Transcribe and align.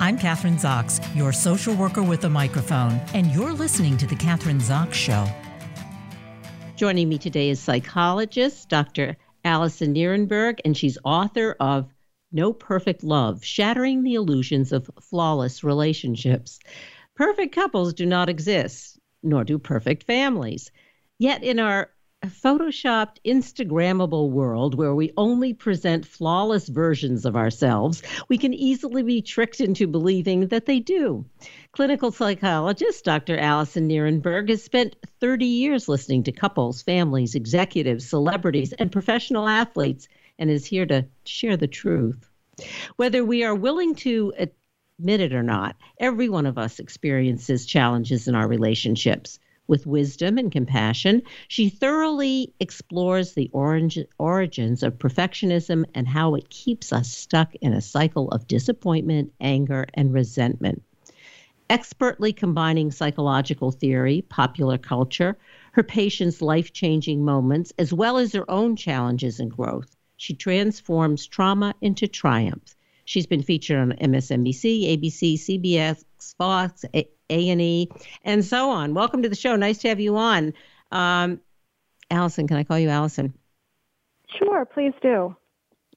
I'm 0.00 0.16
Kathryn 0.16 0.58
Zox, 0.58 0.98
your 1.14 1.30
social 1.30 1.74
worker 1.74 2.02
with 2.02 2.24
a 2.24 2.28
microphone, 2.30 2.98
and 3.12 3.26
you're 3.32 3.52
listening 3.52 3.98
to 3.98 4.06
The 4.06 4.14
Kathryn 4.14 4.58
Zox 4.58 4.94
Show. 4.94 5.26
Joining 6.74 7.06
me 7.06 7.18
today 7.18 7.50
is 7.50 7.60
psychologist 7.60 8.70
Dr. 8.70 9.18
Alyson 9.44 9.94
Nerenberg, 9.94 10.60
and 10.64 10.74
she's 10.74 10.96
author 11.04 11.54
of 11.60 11.92
No 12.32 12.54
Perfect 12.54 13.04
Love 13.04 13.44
Shattering 13.44 14.02
the 14.02 14.14
Illusions 14.14 14.72
of 14.72 14.90
Flawless 15.02 15.62
Relationships. 15.62 16.60
Perfect 17.14 17.54
couples 17.54 17.92
do 17.92 18.06
not 18.06 18.30
exist, 18.30 18.98
nor 19.22 19.44
do 19.44 19.58
perfect 19.58 20.04
families. 20.04 20.70
Yet, 21.18 21.44
in 21.44 21.58
our 21.58 21.90
photoshopped 22.26 23.16
instagrammable 23.24 24.28
world 24.28 24.74
where 24.74 24.94
we 24.94 25.10
only 25.16 25.54
present 25.54 26.04
flawless 26.04 26.68
versions 26.68 27.24
of 27.24 27.34
ourselves 27.34 28.02
we 28.28 28.36
can 28.36 28.52
easily 28.52 29.02
be 29.02 29.22
tricked 29.22 29.58
into 29.58 29.86
believing 29.86 30.48
that 30.48 30.66
they 30.66 30.80
do. 30.80 31.24
Clinical 31.72 32.12
psychologist 32.12 33.06
dr 33.06 33.34
Alyson 33.38 33.88
Nerenberg 33.88 34.50
has 34.50 34.62
spent 34.62 34.96
30 35.20 35.46
years 35.46 35.88
listening 35.88 36.22
to 36.24 36.32
couples 36.32 36.82
families 36.82 37.34
executives 37.34 38.06
celebrities 38.06 38.74
and 38.74 38.92
professional 38.92 39.48
athletes 39.48 40.06
and 40.38 40.50
is 40.50 40.66
here 40.66 40.84
to 40.86 41.06
share 41.24 41.56
the 41.56 41.68
truth. 41.68 42.28
Whether 42.96 43.24
we 43.24 43.44
are 43.44 43.54
willing 43.54 43.94
to 43.96 44.34
admit 44.36 45.20
it 45.20 45.32
or 45.32 45.42
not 45.42 45.76
every 45.98 46.28
one 46.28 46.44
of 46.44 46.58
us 46.58 46.80
experiences 46.80 47.64
challenges 47.64 48.28
in 48.28 48.34
our 48.34 48.46
relationships 48.46 49.38
with 49.70 49.86
wisdom 49.86 50.36
and 50.36 50.52
compassion, 50.52 51.22
she 51.48 51.70
thoroughly 51.70 52.52
explores 52.60 53.32
the 53.32 53.48
origins 53.54 54.82
of 54.82 54.98
perfectionism 54.98 55.84
and 55.94 56.08
how 56.08 56.34
it 56.34 56.50
keeps 56.50 56.92
us 56.92 57.08
stuck 57.08 57.54
in 57.62 57.72
a 57.72 57.80
cycle 57.80 58.28
of 58.30 58.48
disappointment, 58.48 59.32
anger, 59.40 59.86
and 59.94 60.12
resentment. 60.12 60.82
Expertly 61.70 62.32
combining 62.32 62.90
psychological 62.90 63.70
theory, 63.70 64.22
popular 64.22 64.76
culture, 64.76 65.38
her 65.72 65.84
patients' 65.84 66.42
life 66.42 66.72
changing 66.72 67.24
moments, 67.24 67.72
as 67.78 67.92
well 67.92 68.18
as 68.18 68.32
her 68.32 68.50
own 68.50 68.74
challenges 68.74 69.38
and 69.38 69.52
growth, 69.52 69.96
she 70.16 70.34
transforms 70.34 71.26
trauma 71.28 71.74
into 71.80 72.08
triumph. 72.08 72.74
She's 73.04 73.26
been 73.26 73.42
featured 73.42 73.78
on 73.78 73.92
MSNBC, 73.92 74.98
ABC, 74.98 75.34
CBS, 75.34 76.04
Fox, 76.36 76.84
a&E, 77.30 77.88
and 78.24 78.44
so 78.44 78.70
on. 78.70 78.94
Welcome 78.94 79.22
to 79.22 79.28
the 79.28 79.36
show. 79.36 79.56
Nice 79.56 79.78
to 79.78 79.88
have 79.88 80.00
you 80.00 80.16
on. 80.16 80.52
Um, 80.92 81.40
Alyson, 82.10 82.48
can 82.48 82.56
I 82.56 82.64
call 82.64 82.78
you 82.78 82.88
Alyson? 82.88 83.32
Sure, 84.38 84.64
please 84.64 84.92
do. 85.02 85.34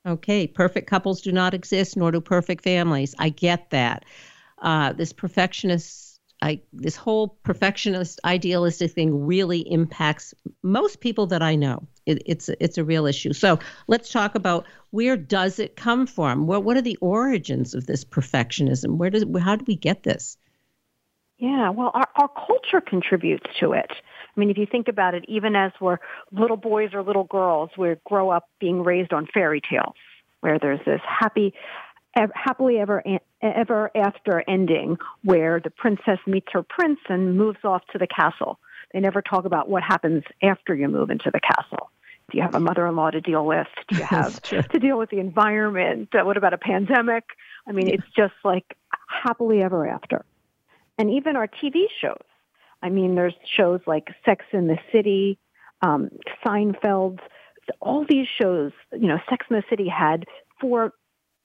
Okay, 0.06 0.48
perfect 0.48 0.90
couples 0.90 1.22
do 1.22 1.32
not 1.32 1.54
exist, 1.54 1.96
nor 1.96 2.12
do 2.12 2.20
perfect 2.20 2.64
families. 2.64 3.16
I 3.20 3.30
get 3.30 3.70
that. 3.70 4.06
Uh, 4.62 4.94
this 4.94 5.14
perfectionist, 5.14 6.20
I 6.42 6.62
this 6.74 6.96
whole 6.96 7.40
perfectionist 7.44 8.20
idealistic 8.26 8.92
thing 8.92 9.26
really 9.26 9.60
impacts 9.72 10.34
most 10.62 11.00
people 11.00 11.28
that 11.28 11.42
I 11.42 11.56
know. 11.56 11.88
It, 12.06 12.22
it's 12.26 12.50
it's 12.60 12.78
a 12.78 12.84
real 12.84 13.06
issue. 13.06 13.32
So 13.32 13.60
let's 13.88 14.12
talk 14.12 14.36
about 14.36 14.66
where 14.92 15.16
does 15.16 15.58
it 15.58 15.78
come 15.78 16.06
from? 16.06 16.48
What 16.48 16.66
what 16.66 16.76
are 16.76 16.82
the 16.82 16.98
origins 16.98 17.74
of 17.74 17.86
this 17.86 18.04
perfectionism? 18.04 18.98
Where 18.98 19.10
does 19.10 19.26
how 19.40 19.56
do 19.56 19.64
we 19.66 19.76
get 19.76 20.04
this? 20.04 20.38
Yeah, 21.44 21.72
well, 21.72 21.92
our, 21.94 22.08
our 22.16 22.30
culture 22.30 22.80
contributes 22.80 23.46
to 23.60 23.74
it. 23.74 23.92
I 23.92 24.40
mean, 24.40 24.50
if 24.50 24.58
you 24.58 24.66
think 24.66 24.88
about 24.88 25.14
it, 25.14 25.26
even 25.28 25.58
as 25.58 25.74
we're 25.82 25.98
little 26.32 26.56
boys 26.56 26.92
or 26.94 27.04
little 27.04 27.26
girls, 27.26 27.70
we 27.78 27.96
grow 28.06 28.30
up 28.30 28.48
being 28.62 28.82
raised 28.82 29.12
on 29.12 29.28
fairy 29.34 29.60
tales 29.60 29.96
where 30.40 30.58
there's 30.58 30.80
this 30.86 31.02
happy, 31.06 31.54
happily 32.16 32.78
ever 32.80 33.04
ever 33.42 33.92
after 33.94 34.42
ending 34.48 34.96
where 35.26 35.60
the 35.60 35.70
princess 35.70 36.18
meets 36.26 36.48
her 36.54 36.64
prince 36.64 37.00
and 37.10 37.38
moves 37.38 37.60
off 37.66 37.82
to 37.92 37.98
the 37.98 38.08
castle. 38.08 38.58
They 38.94 39.02
never 39.02 39.22
talk 39.22 39.44
about 39.44 39.68
what 39.68 39.84
happens 39.84 40.24
after 40.42 40.74
you 40.74 40.88
move 40.88 41.10
into 41.10 41.30
the 41.30 41.42
castle. 41.42 41.90
Do 42.32 42.38
you 42.38 42.44
have 42.44 42.56
a 42.56 42.62
mother-in-law 42.62 43.12
to 43.12 43.20
deal 43.20 43.46
with? 43.46 43.68
Do 43.90 43.98
you 43.98 44.04
have 44.10 44.42
to 44.42 44.80
deal 44.80 44.98
with 44.98 45.10
the 45.10 45.20
environment? 45.20 46.08
What 46.14 46.38
about 46.38 46.54
a 46.54 46.58
pandemic? 46.58 47.26
I 47.68 47.74
mean, 47.74 47.90
it's 47.90 48.08
just 48.16 48.36
like 48.46 48.78
happily 49.10 49.62
ever 49.62 49.86
after 49.86 50.24
and 50.98 51.10
even 51.10 51.36
our 51.36 51.48
TV 51.48 51.86
shows. 52.02 52.24
I 52.82 52.90
mean, 52.90 53.16
there's 53.16 53.34
shows 53.58 53.80
like 53.88 54.10
Sex 54.26 54.46
in 54.52 54.68
the 54.68 54.78
City, 54.92 55.40
um, 55.82 56.10
Seinfeld, 56.46 57.20
all 57.80 58.06
these 58.08 58.28
shows. 58.42 58.72
You 58.92 59.08
know, 59.08 59.20
Sex 59.30 59.46
in 59.50 59.56
the 59.56 59.64
City 59.70 59.88
had 59.88 60.26
four, 60.60 60.92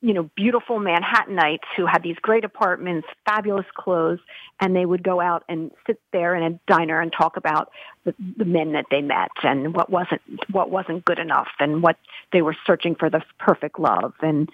you 0.00 0.14
know, 0.14 0.28
beautiful 0.36 0.80
Manhattanites 0.80 1.66
who 1.76 1.86
had 1.86 2.02
these 2.02 2.16
great 2.20 2.44
apartments, 2.44 3.06
fabulous 3.24 3.66
clothes, 3.76 4.18
and 4.60 4.74
they 4.74 4.84
would 4.84 5.04
go 5.04 5.20
out 5.20 5.44
and 5.48 5.70
sit 5.86 6.00
there 6.12 6.34
in 6.34 6.42
a 6.42 6.60
diner 6.66 7.00
and 7.00 7.12
talk 7.12 7.36
about 7.36 7.70
the, 8.04 8.14
the 8.36 8.44
men 8.44 8.72
that 8.72 8.86
they 8.90 9.00
met 9.00 9.30
and 9.44 9.74
what 9.74 9.90
wasn't 9.90 10.20
what 10.50 10.70
wasn't 10.70 11.04
good 11.04 11.20
enough 11.20 11.48
and 11.60 11.82
what 11.82 11.96
they 12.32 12.42
were 12.42 12.56
searching 12.66 12.96
for 12.96 13.10
the 13.10 13.22
perfect 13.38 13.78
love 13.78 14.12
and 14.22 14.50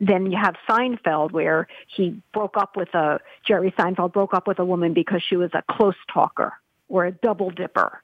then 0.00 0.30
you 0.30 0.38
have 0.40 0.54
Seinfeld 0.68 1.32
where 1.32 1.66
he 1.94 2.20
broke 2.32 2.56
up 2.56 2.76
with 2.76 2.92
a 2.94 3.20
Jerry 3.46 3.72
Seinfeld 3.78 4.12
broke 4.12 4.34
up 4.34 4.46
with 4.46 4.58
a 4.58 4.64
woman 4.64 4.94
because 4.94 5.22
she 5.26 5.36
was 5.36 5.50
a 5.54 5.62
close 5.70 5.96
talker 6.12 6.52
or 6.88 7.06
a 7.06 7.12
double 7.12 7.50
dipper 7.50 8.02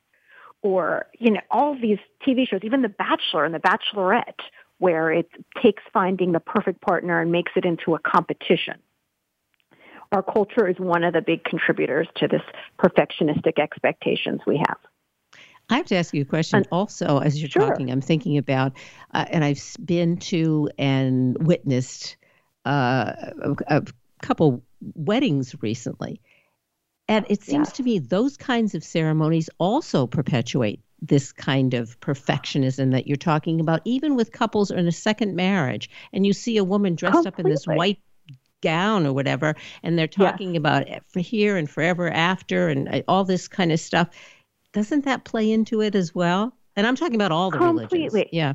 or 0.63 1.07
you 1.19 1.31
know 1.31 1.41
all 1.51 1.75
these 1.75 1.99
TV 2.27 2.49
shows 2.49 2.61
even 2.63 2.83
The 2.83 2.89
Bachelor 2.89 3.45
and 3.45 3.55
The 3.55 3.61
Bachelorette 3.61 4.41
where 4.79 5.13
it 5.13 5.31
takes 5.63 5.83
finding 5.93 6.33
the 6.33 6.41
perfect 6.41 6.81
partner 6.81 7.21
and 7.21 7.31
makes 7.31 7.53
it 7.55 7.67
into 7.67 7.95
a 7.95 7.99
competition. 7.99 8.79
Our 10.11 10.23
culture 10.23 10.67
is 10.67 10.77
one 10.79 11.05
of 11.05 11.13
the 11.13 11.21
big 11.21 11.45
contributors 11.45 12.09
to 12.17 12.27
this 12.27 12.41
perfectionistic 12.83 13.59
expectations 13.59 14.41
we 14.47 14.57
have. 14.57 14.79
I 15.71 15.77
have 15.77 15.87
to 15.87 15.97
ask 15.97 16.13
you 16.13 16.23
a 16.23 16.27
question 16.27 16.65
also 16.73 17.19
as 17.19 17.41
you're 17.41 17.51
sure. 17.51 17.69
talking. 17.69 17.91
I'm 17.91 18.01
thinking 18.01 18.37
about, 18.37 18.73
uh, 19.15 19.25
and 19.31 19.45
I've 19.45 19.63
been 19.85 20.17
to 20.19 20.69
and 20.79 21.37
witnessed 21.47 22.17
uh, 22.67 23.13
a, 23.43 23.57
a, 23.69 23.83
couple 24.23 24.63
weddings 24.97 25.55
recently. 25.63 26.21
And 27.09 27.25
it 27.31 27.43
seems 27.43 27.73
to 27.73 27.83
me 27.83 27.99
those 27.99 28.37
kinds 28.37 28.75
of 28.75 28.85
ceremonies 28.85 29.49
also 29.59 30.07
perpetuate 30.07 30.81
this 31.01 31.33
kind 31.33 31.73
of 31.73 31.99
perfectionism 32.01 32.93
that 32.93 33.07
you're 33.07 33.17
talking 33.17 33.61
about, 33.61 33.81
even 33.85 34.15
with 34.15 34.33
couples 34.33 34.71
in 34.71 34.87
a 34.87 34.93
second 34.93 35.35
marriage. 35.35 35.89
And 36.13 36.27
you 36.27 36.33
see 36.33 36.59
a 36.59 36.65
woman 36.65 36.95
dressed 36.95 37.15
Completely. 37.15 37.41
up 37.41 37.47
in 37.47 37.51
this 37.51 37.65
white 37.65 37.99
gown 38.61 39.07
or 39.07 39.13
whatever, 39.13 39.57
and 39.83 39.99
they're 39.99 40.07
talking 40.07 40.57
about 40.57 40.87
for 41.09 41.21
here 41.21 41.57
and 41.57 41.69
forever 41.69 42.11
after 42.11 42.69
and 42.69 42.89
uh, 42.89 43.03
all 43.09 43.25
this 43.25 43.49
kind 43.49 43.73
of 43.73 43.81
stuff 43.81 44.11
doesn't 44.73 45.05
that 45.05 45.25
play 45.25 45.51
into 45.51 45.81
it 45.81 45.95
as 45.95 46.15
well? 46.15 46.55
And 46.77 46.87
I'm 46.87 46.97
talking 46.97 47.17
about 47.17 47.33
all 47.33 47.51
the 47.51 47.59
Completely. 47.59 48.09
religions. 48.09 48.31
Yeah. 48.33 48.55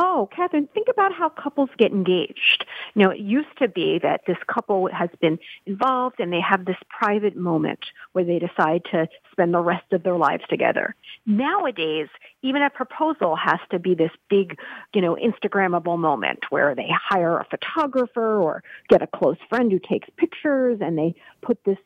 Oh, 0.00 0.28
Kathryn, 0.32 0.70
think 0.72 0.86
about 0.88 1.12
how 1.12 1.28
couples 1.28 1.70
get 1.76 1.90
engaged. 1.90 2.64
You 2.94 3.02
know, 3.02 3.10
it 3.10 3.18
used 3.18 3.58
to 3.58 3.66
be 3.66 3.98
that 4.00 4.20
this 4.28 4.36
couple 4.46 4.88
has 4.92 5.08
been 5.20 5.40
involved 5.66 6.20
and 6.20 6.32
they 6.32 6.40
have 6.40 6.66
this 6.66 6.76
private 6.88 7.36
moment 7.36 7.80
where 8.12 8.22
they 8.22 8.38
decide 8.38 8.82
to 8.92 9.08
spend 9.32 9.52
the 9.52 9.60
rest 9.60 9.92
of 9.92 10.04
their 10.04 10.16
lives 10.16 10.44
together. 10.48 10.94
Nowadays, 11.26 12.06
even 12.42 12.62
a 12.62 12.70
proposal 12.70 13.34
has 13.34 13.58
to 13.72 13.80
be 13.80 13.96
this 13.96 14.12
big, 14.30 14.56
you 14.94 15.00
know, 15.00 15.16
Instagrammable 15.16 15.98
moment 15.98 16.44
where 16.50 16.76
they 16.76 16.88
hire 16.88 17.36
a 17.36 17.46
photographer 17.50 18.40
or 18.40 18.62
get 18.88 19.02
a 19.02 19.08
close 19.08 19.38
friend 19.48 19.72
who 19.72 19.80
takes 19.80 20.08
pictures 20.16 20.78
and 20.80 20.96
they 20.96 21.16
put 21.42 21.58
this, 21.64 21.78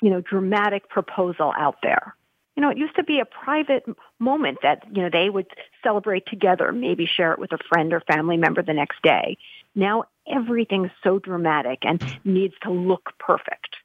you 0.00 0.10
know, 0.10 0.20
dramatic 0.20 0.88
proposal 0.88 1.52
out 1.56 1.76
there. 1.84 2.16
You 2.56 2.62
know, 2.62 2.70
it 2.70 2.76
used 2.76 2.96
to 2.96 3.02
be 3.02 3.20
a 3.20 3.24
private 3.24 3.84
moment 4.18 4.58
that, 4.62 4.82
you 4.94 5.02
know, 5.02 5.08
they 5.10 5.30
would 5.30 5.46
celebrate 5.82 6.24
together, 6.26 6.70
maybe 6.70 7.06
share 7.06 7.32
it 7.32 7.38
with 7.38 7.52
a 7.52 7.58
friend 7.68 7.92
or 7.92 8.00
family 8.00 8.36
member 8.36 8.62
the 8.62 8.74
next 8.74 9.02
day. 9.02 9.38
Now 9.74 10.04
everything's 10.30 10.90
so 11.02 11.18
dramatic 11.18 11.78
and 11.82 12.02
needs 12.24 12.54
to 12.62 12.70
look 12.70 13.10
perfect. 13.18 13.76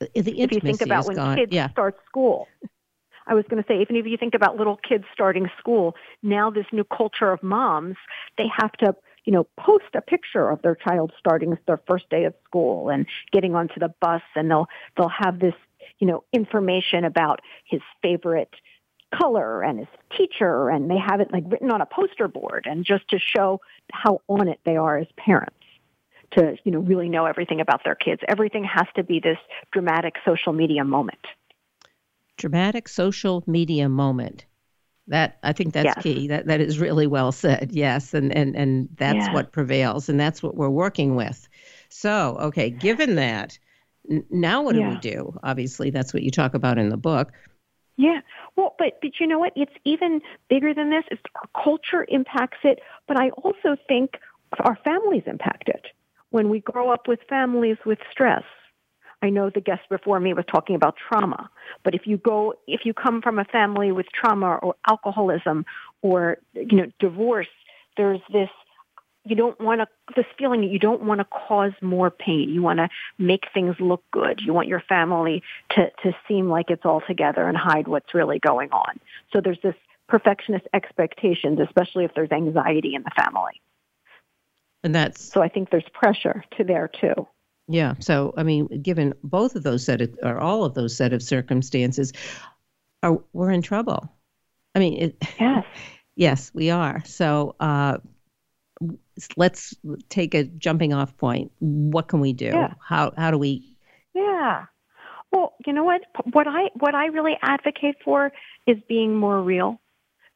Uh, 0.00 0.06
the 0.14 0.40
if 0.40 0.52
you 0.52 0.60
think 0.60 0.80
about 0.80 1.06
when 1.06 1.16
gone. 1.16 1.36
kids 1.36 1.52
yeah. 1.52 1.70
start 1.70 1.96
school, 2.06 2.46
I 3.26 3.34
was 3.34 3.44
going 3.48 3.62
to 3.62 3.66
say, 3.66 3.80
even 3.80 3.96
if 3.96 4.06
you 4.06 4.16
think 4.16 4.34
about 4.34 4.56
little 4.56 4.76
kids 4.76 5.04
starting 5.12 5.48
school, 5.58 5.94
now 6.22 6.50
this 6.50 6.66
new 6.72 6.84
culture 6.84 7.32
of 7.32 7.42
moms, 7.42 7.96
they 8.38 8.46
have 8.56 8.72
to, 8.78 8.94
you 9.24 9.32
know, 9.32 9.46
post 9.58 9.86
a 9.94 10.00
picture 10.00 10.48
of 10.48 10.62
their 10.62 10.74
child 10.74 11.12
starting 11.18 11.56
their 11.66 11.80
first 11.86 12.08
day 12.10 12.24
of 12.24 12.34
school 12.44 12.88
and 12.88 13.06
getting 13.32 13.54
onto 13.54 13.78
the 13.78 13.92
bus, 14.00 14.22
and 14.34 14.50
they'll 14.50 14.66
they'll 14.96 15.08
have 15.08 15.38
this 15.38 15.54
you 15.98 16.06
know, 16.06 16.24
information 16.32 17.04
about 17.04 17.40
his 17.64 17.80
favorite 18.02 18.54
color 19.18 19.62
and 19.62 19.78
his 19.80 19.88
teacher 20.16 20.68
and 20.68 20.88
they 20.90 20.98
have 20.98 21.20
it 21.20 21.32
like 21.32 21.42
written 21.48 21.70
on 21.70 21.80
a 21.80 21.86
poster 21.86 22.28
board 22.28 22.66
and 22.70 22.84
just 22.84 23.08
to 23.08 23.18
show 23.18 23.60
how 23.92 24.20
on 24.28 24.48
it 24.48 24.60
they 24.64 24.76
are 24.76 24.98
as 24.98 25.08
parents 25.16 25.56
to, 26.32 26.56
you 26.64 26.72
know, 26.72 26.78
really 26.78 27.08
know 27.08 27.26
everything 27.26 27.60
about 27.60 27.82
their 27.84 27.94
kids. 27.94 28.22
Everything 28.28 28.64
has 28.64 28.86
to 28.94 29.02
be 29.02 29.20
this 29.20 29.38
dramatic 29.72 30.14
social 30.24 30.52
media 30.52 30.84
moment. 30.84 31.26
Dramatic 32.36 32.88
social 32.88 33.42
media 33.46 33.88
moment. 33.88 34.46
That 35.08 35.38
I 35.42 35.52
think 35.52 35.74
that's 35.74 35.86
yes. 35.86 36.02
key. 36.02 36.28
That 36.28 36.46
that 36.46 36.60
is 36.60 36.78
really 36.78 37.08
well 37.08 37.32
said. 37.32 37.70
Yes, 37.72 38.14
and 38.14 38.32
and 38.32 38.54
and 38.54 38.88
that's 38.94 39.26
yes. 39.26 39.34
what 39.34 39.50
prevails, 39.50 40.08
and 40.08 40.20
that's 40.20 40.40
what 40.40 40.54
we're 40.54 40.70
working 40.70 41.16
with. 41.16 41.48
So, 41.88 42.36
okay, 42.40 42.70
given 42.70 43.16
that, 43.16 43.58
now 44.30 44.62
what 44.62 44.74
do 44.74 44.82
we 44.82 44.96
do? 44.96 45.38
Obviously, 45.42 45.90
that's 45.90 46.12
what 46.12 46.22
you 46.22 46.30
talk 46.30 46.54
about 46.54 46.78
in 46.78 46.88
the 46.88 46.96
book. 46.96 47.32
Yeah. 47.96 48.20
Well, 48.56 48.74
but 48.78 48.98
but 49.00 49.20
you 49.20 49.26
know 49.26 49.38
what? 49.38 49.52
It's 49.56 49.72
even 49.84 50.20
bigger 50.48 50.74
than 50.74 50.90
this. 50.90 51.04
It's 51.10 51.22
our 51.36 51.62
culture 51.62 52.06
impacts 52.08 52.58
it, 52.64 52.80
but 53.06 53.18
I 53.18 53.30
also 53.30 53.76
think 53.86 54.18
our 54.58 54.76
families 54.84 55.22
impact 55.26 55.68
it. 55.68 55.86
When 56.30 56.48
we 56.48 56.60
grow 56.60 56.90
up 56.90 57.08
with 57.08 57.20
families 57.28 57.76
with 57.84 57.98
stress, 58.10 58.44
I 59.22 59.30
know 59.30 59.50
the 59.50 59.60
guest 59.60 59.82
before 59.90 60.18
me 60.18 60.32
was 60.32 60.44
talking 60.50 60.76
about 60.76 60.96
trauma, 60.96 61.50
but 61.84 61.94
if 61.94 62.06
you 62.06 62.16
go, 62.16 62.54
if 62.66 62.80
you 62.84 62.94
come 62.94 63.20
from 63.20 63.38
a 63.38 63.44
family 63.44 63.92
with 63.92 64.06
trauma 64.12 64.56
or 64.62 64.74
alcoholism 64.88 65.66
or, 66.02 66.38
you 66.54 66.76
know, 66.78 66.86
divorce, 66.98 67.48
there's 67.96 68.20
this, 68.32 68.48
you 69.24 69.36
don't 69.36 69.60
want 69.60 69.80
to, 69.80 69.86
this 70.16 70.26
feeling 70.38 70.62
that 70.62 70.70
you 70.70 70.78
don't 70.78 71.02
want 71.02 71.20
to 71.20 71.24
cause 71.24 71.72
more 71.82 72.10
pain. 72.10 72.48
You 72.48 72.62
want 72.62 72.78
to 72.78 72.88
make 73.18 73.44
things 73.52 73.76
look 73.78 74.02
good. 74.12 74.40
You 74.40 74.52
want 74.52 74.68
your 74.68 74.80
family 74.80 75.42
to, 75.70 75.90
to 76.02 76.16
seem 76.26 76.48
like 76.48 76.70
it's 76.70 76.84
all 76.84 77.02
together 77.06 77.46
and 77.46 77.56
hide 77.56 77.86
what's 77.86 78.14
really 78.14 78.38
going 78.38 78.70
on. 78.72 78.98
So 79.32 79.40
there's 79.40 79.60
this 79.62 79.74
perfectionist 80.08 80.66
expectations, 80.72 81.60
especially 81.60 82.04
if 82.04 82.14
there's 82.14 82.30
anxiety 82.32 82.94
in 82.94 83.02
the 83.02 83.10
family. 83.14 83.60
And 84.82 84.94
that's 84.94 85.22
so 85.22 85.42
I 85.42 85.48
think 85.48 85.70
there's 85.70 85.88
pressure 85.92 86.42
to 86.56 86.64
there 86.64 86.88
too. 86.88 87.28
Yeah. 87.68 87.94
So, 88.00 88.34
I 88.36 88.42
mean, 88.42 88.66
given 88.82 89.14
both 89.22 89.54
of 89.54 89.62
those 89.62 89.84
set 89.84 90.00
of, 90.00 90.18
or 90.22 90.38
all 90.38 90.64
of 90.64 90.74
those 90.74 90.96
set 90.96 91.12
of 91.12 91.22
circumstances, 91.22 92.12
are 93.02 93.22
we're 93.32 93.52
in 93.52 93.62
trouble. 93.62 94.10
I 94.74 94.78
mean, 94.80 95.00
it, 95.00 95.24
yes, 95.38 95.64
yes, 96.16 96.50
we 96.52 96.70
are. 96.70 97.02
So, 97.04 97.54
uh, 97.60 97.98
let's 99.36 99.74
take 100.08 100.34
a 100.34 100.44
jumping 100.44 100.92
off 100.92 101.16
point. 101.16 101.52
What 101.60 102.08
can 102.08 102.20
we 102.20 102.32
do? 102.32 102.46
Yeah. 102.46 102.74
How 102.86 103.12
how 103.16 103.30
do 103.30 103.38
we? 103.38 103.76
Yeah. 104.14 104.66
Well, 105.32 105.54
you 105.66 105.72
know 105.72 105.84
what? 105.84 106.02
What 106.32 106.46
I 106.46 106.70
what 106.74 106.94
I 106.94 107.06
really 107.06 107.36
advocate 107.42 107.96
for 108.04 108.32
is 108.66 108.76
being 108.88 109.14
more 109.16 109.40
real, 109.42 109.80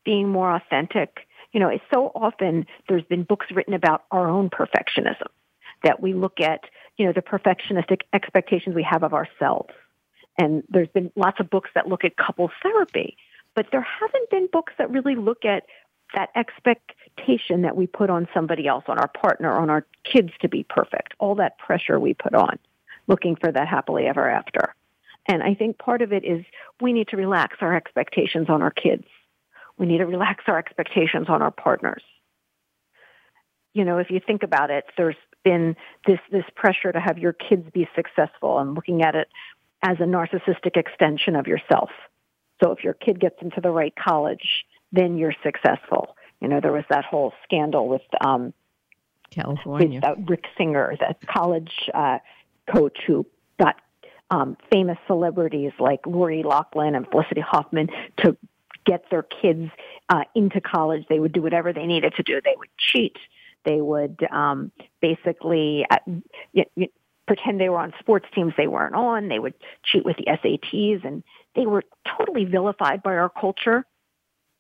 being 0.05 0.29
more 0.29 0.55
authentic. 0.55 1.27
You 1.53 1.61
know, 1.61 1.69
it's 1.69 1.85
so 1.93 2.11
often 2.15 2.67
there's 2.89 3.05
been 3.05 3.23
books 3.23 3.47
written 3.55 3.75
about 3.75 4.05
our 4.11 4.29
own 4.29 4.51
perfectionism 4.51 5.29
that 5.83 6.03
we 6.03 6.15
look 6.15 6.41
at 6.41 6.65
you 6.97 7.07
know, 7.07 7.13
the 7.13 7.23
perfectionistic 7.23 8.03
expectations 8.13 8.75
we 8.75 8.87
have 8.89 9.03
of 9.03 9.13
ourselves. 9.13 9.71
And 10.39 10.63
there's 10.69 10.89
been 10.89 11.11
lots 11.17 11.41
of 11.41 11.51
books 11.51 11.71
that 11.75 11.89
look 11.89 12.05
at 12.05 12.17
couples 12.17 12.51
therapy, 12.63 13.17
but 13.55 13.67
there 13.73 13.87
haven't 14.01 14.31
been 14.31 14.49
books 14.53 14.73
that 14.79 14.91
really 14.91 15.17
look 15.17 15.45
at 15.45 15.65
that 16.15 16.31
expectation 16.37 17.63
that 17.63 17.77
we 17.77 17.87
put 17.87 18.11
on 18.11 18.29
somebody 18.33 18.67
else, 18.67 18.85
on 18.89 18.99
our 18.99 19.09
partner, 19.09 19.53
on 19.53 19.71
our 19.71 19.87
kids 20.05 20.31
to 20.41 20.49
be 20.49 20.65
perfect, 20.65 21.15
all 21.19 21.35
that 21.37 21.59
pressure 21.59 21.99
we 21.99 22.15
put 22.15 22.35
on 22.35 22.59
looking 23.07 23.37
for 23.37 23.51
that 23.53 23.69
happily 23.69 24.07
ever 24.07 24.29
after. 24.29 24.75
And 25.27 25.43
I 25.43 25.55
think 25.55 25.79
part 25.79 26.03
of 26.03 26.13
it 26.13 26.25
is 26.25 26.45
we 26.81 26.93
need 26.93 27.09
to 27.09 27.17
relax 27.17 27.59
our 27.61 27.75
expectations 27.75 28.49
on 28.49 28.63
our 28.63 28.71
kids. 28.71 29.05
We 29.79 29.87
need 29.87 29.99
to 29.99 30.07
relax 30.07 30.45
our 30.47 30.59
expectations 30.59 31.27
on 31.29 31.43
our 31.43 31.51
partners. 31.51 32.03
You 33.73 33.85
know, 33.85 33.99
if 33.99 34.11
you 34.11 34.21
think 34.25 34.43
about 34.43 34.71
it, 34.71 34.85
there's 34.97 35.17
been 35.43 35.77
this 36.07 36.21
this 36.31 36.45
pressure 36.55 36.93
to 36.93 37.01
have 37.01 37.19
your 37.19 37.33
kids 37.33 37.69
be 37.73 37.89
successful 37.95 38.59
and 38.59 38.75
looking 38.75 39.03
at 39.03 39.15
it 39.15 39.29
as 39.83 39.99
a 39.99 40.05
narcissistic 40.05 40.77
extension 40.77 41.37
of 41.37 41.47
yourself. 41.47 41.91
So 42.63 42.71
if 42.71 42.85
your 42.85 42.95
kid 42.95 43.19
gets 43.21 43.37
into 43.43 43.61
the 43.61 43.71
right 43.71 43.93
college, 43.97 44.65
then 44.93 45.19
you're 45.19 45.35
successful. 45.43 46.17
You 46.41 46.49
know, 46.49 46.61
there 46.61 46.73
was 46.73 46.85
that 46.91 47.05
whole 47.05 47.33
scandal 47.45 47.89
with 47.89 48.03
um, 48.25 48.53
California, 49.31 49.89
with, 49.89 50.03
that 50.03 50.29
Rick 50.29 50.45
Singer, 50.59 50.95
that 51.01 51.19
college 51.27 51.73
uh, 51.93 52.19
coach 52.73 52.99
who 53.07 53.27
got 53.59 53.77
um, 54.31 54.57
famous 54.71 54.99
celebrities 55.07 55.73
like 55.79 56.07
Lori 56.07 56.43
Loughlin 56.43 56.95
and 56.95 57.07
Felicity 57.09 57.41
Huffman 57.41 57.89
to 58.19 58.37
get 58.85 59.05
their 59.11 59.23
kids 59.23 59.71
uh, 60.09 60.25
into 60.35 60.61
college. 60.61 61.07
They 61.09 61.19
would 61.19 61.33
do 61.33 61.41
whatever 61.41 61.73
they 61.73 61.87
needed 61.87 62.15
to 62.17 62.23
do. 62.23 62.41
They 62.45 62.55
would 62.59 62.69
cheat 62.79 63.17
they 63.65 63.81
would 63.81 64.27
um, 64.31 64.71
basically 65.01 65.87
uh, 65.91 65.99
y- 66.53 66.67
y- 66.77 66.89
pretend 67.27 67.61
they 67.61 67.69
were 67.69 67.79
on 67.79 67.93
sports 67.99 68.27
teams 68.35 68.53
they 68.57 68.67
weren't 68.67 68.95
on. 68.95 69.29
They 69.29 69.39
would 69.39 69.55
cheat 69.83 70.05
with 70.05 70.17
the 70.17 70.27
SATs, 70.27 71.05
and 71.05 71.23
they 71.55 71.67
were 71.67 71.83
totally 72.19 72.45
vilified 72.45 73.03
by 73.03 73.15
our 73.15 73.31
culture. 73.31 73.85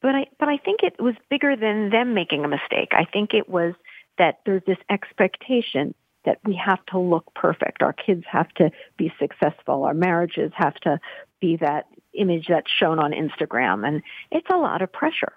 But 0.04 0.14
I, 0.14 0.26
but 0.38 0.50
I 0.50 0.58
think 0.58 0.80
it 0.82 1.00
was 1.00 1.14
bigger 1.30 1.56
than 1.56 1.88
them 1.88 2.12
making 2.12 2.44
a 2.44 2.48
mistake. 2.48 2.90
I 2.92 3.06
think 3.10 3.32
it 3.32 3.48
was 3.48 3.72
that 4.18 4.40
there's 4.44 4.62
this 4.66 4.76
expectation 4.90 5.94
that 6.26 6.40
we 6.44 6.54
have 6.62 6.84
to 6.90 6.98
look 6.98 7.32
perfect. 7.34 7.82
Our 7.82 7.94
kids 7.94 8.22
have 8.30 8.50
to 8.56 8.70
be 8.98 9.10
successful. 9.18 9.84
Our 9.84 9.94
marriages 9.94 10.52
have 10.56 10.74
to 10.80 11.00
be 11.40 11.56
that 11.56 11.86
image 12.12 12.48
that's 12.50 12.70
shown 12.70 12.98
on 12.98 13.12
Instagram. 13.12 13.88
And 13.88 14.02
it's 14.30 14.46
a 14.52 14.58
lot 14.58 14.82
of 14.82 14.92
pressure. 14.92 15.32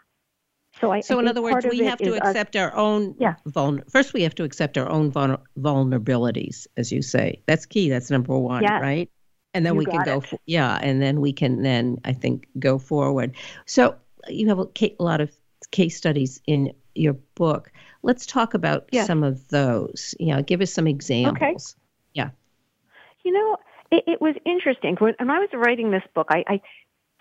So 0.81 0.91
I. 0.91 0.99
So 0.99 1.15
I 1.15 1.21
in 1.21 1.29
other 1.29 1.41
words, 1.41 1.65
we 1.65 1.85
have 1.85 1.99
to 1.99 2.17
accept 2.17 2.57
us, 2.57 2.61
our 2.61 2.75
own. 2.75 3.15
Yeah. 3.19 3.35
Vul- 3.45 3.79
first, 3.89 4.11
we 4.11 4.23
have 4.23 4.35
to 4.35 4.43
accept 4.43 4.77
our 4.77 4.89
own 4.89 5.11
vul- 5.11 5.41
vulnerabilities, 5.57 6.67
as 6.75 6.91
you 6.91 7.01
say. 7.01 7.41
That's 7.45 7.65
key. 7.65 7.89
That's 7.89 8.11
number 8.11 8.37
one, 8.37 8.63
yes. 8.63 8.81
right? 8.81 9.09
And 9.53 9.65
then 9.65 9.75
you 9.75 9.79
we 9.79 9.85
can 9.85 10.03
go. 10.03 10.19
For, 10.19 10.37
yeah, 10.45 10.77
and 10.81 11.01
then 11.01 11.21
we 11.21 11.31
can 11.31 11.61
then 11.63 11.99
I 12.03 12.11
think 12.11 12.49
go 12.59 12.77
forward. 12.77 13.37
So 13.65 13.95
you 14.27 14.47
have 14.49 14.59
a, 14.59 14.67
a 14.81 15.03
lot 15.03 15.21
of 15.21 15.31
case 15.71 15.97
studies 15.97 16.41
in 16.45 16.73
your 16.95 17.13
book. 17.35 17.71
Let's 18.03 18.25
talk 18.25 18.53
about 18.53 18.89
yes. 18.91 19.07
some 19.07 19.23
of 19.23 19.47
those. 19.49 20.15
You 20.19 20.35
know, 20.35 20.41
give 20.41 20.61
us 20.61 20.71
some 20.71 20.87
examples. 20.87 21.75
Okay. 21.75 21.83
Yeah. 22.13 22.29
You 23.23 23.33
know, 23.33 23.57
it, 23.91 24.03
it 24.07 24.21
was 24.21 24.35
interesting 24.45 24.95
when, 24.99 25.15
when 25.17 25.29
I 25.29 25.39
was 25.39 25.49
writing 25.53 25.91
this 25.91 26.03
book. 26.13 26.27
I, 26.29 26.43
I 26.47 26.61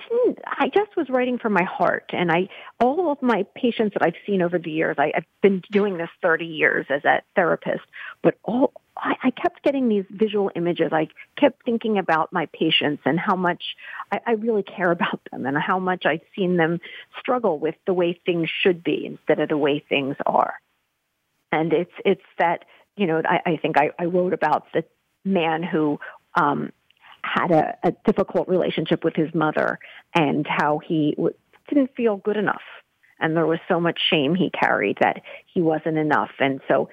didn't, 0.08 0.38
I 0.46 0.68
just 0.68 0.96
was 0.96 1.08
writing 1.08 1.38
from 1.38 1.52
my 1.52 1.64
heart. 1.64 2.10
And 2.12 2.30
I, 2.30 2.48
all 2.80 3.10
of 3.10 3.22
my 3.22 3.44
patients 3.54 3.94
that 3.94 4.02
I've 4.02 4.14
seen 4.26 4.42
over 4.42 4.58
the 4.58 4.70
years, 4.70 4.96
I, 4.98 5.12
I've 5.14 5.26
been 5.42 5.62
doing 5.70 5.96
this 5.96 6.10
30 6.22 6.44
years 6.44 6.86
as 6.90 7.04
a 7.04 7.22
therapist, 7.34 7.84
but 8.22 8.38
all, 8.44 8.72
I, 8.96 9.14
I 9.24 9.30
kept 9.30 9.62
getting 9.62 9.88
these 9.88 10.04
visual 10.10 10.50
images. 10.54 10.92
I 10.92 11.08
kept 11.38 11.64
thinking 11.64 11.98
about 11.98 12.32
my 12.32 12.46
patients 12.46 13.02
and 13.04 13.18
how 13.18 13.36
much 13.36 13.62
I, 14.10 14.20
I 14.26 14.30
really 14.32 14.62
care 14.62 14.90
about 14.92 15.20
them 15.30 15.46
and 15.46 15.56
how 15.56 15.78
much 15.78 16.04
I've 16.06 16.22
seen 16.34 16.56
them 16.56 16.80
struggle 17.18 17.58
with 17.58 17.74
the 17.86 17.94
way 17.94 18.18
things 18.26 18.48
should 18.62 18.82
be 18.82 19.06
instead 19.06 19.40
of 19.40 19.48
the 19.48 19.58
way 19.58 19.84
things 19.88 20.16
are. 20.24 20.54
And 21.52 21.72
it's, 21.72 21.92
it's 22.04 22.22
that, 22.38 22.64
you 22.96 23.06
know, 23.06 23.22
I, 23.24 23.52
I 23.52 23.56
think 23.56 23.76
I, 23.78 23.90
I 23.98 24.06
wrote 24.06 24.32
about 24.32 24.66
the 24.72 24.84
man 25.24 25.62
who, 25.62 25.98
um, 26.34 26.72
had 27.22 27.50
a, 27.50 27.76
a 27.82 27.92
difficult 28.04 28.48
relationship 28.48 29.04
with 29.04 29.14
his 29.14 29.34
mother 29.34 29.78
and 30.14 30.46
how 30.48 30.78
he 30.78 31.12
w- 31.16 31.34
didn't 31.68 31.94
feel 31.96 32.16
good 32.16 32.36
enough. 32.36 32.62
And 33.18 33.36
there 33.36 33.46
was 33.46 33.58
so 33.68 33.80
much 33.80 33.98
shame 34.10 34.34
he 34.34 34.50
carried 34.50 34.98
that 35.00 35.22
he 35.46 35.60
wasn't 35.60 35.98
enough. 35.98 36.30
And 36.38 36.60
so 36.68 36.88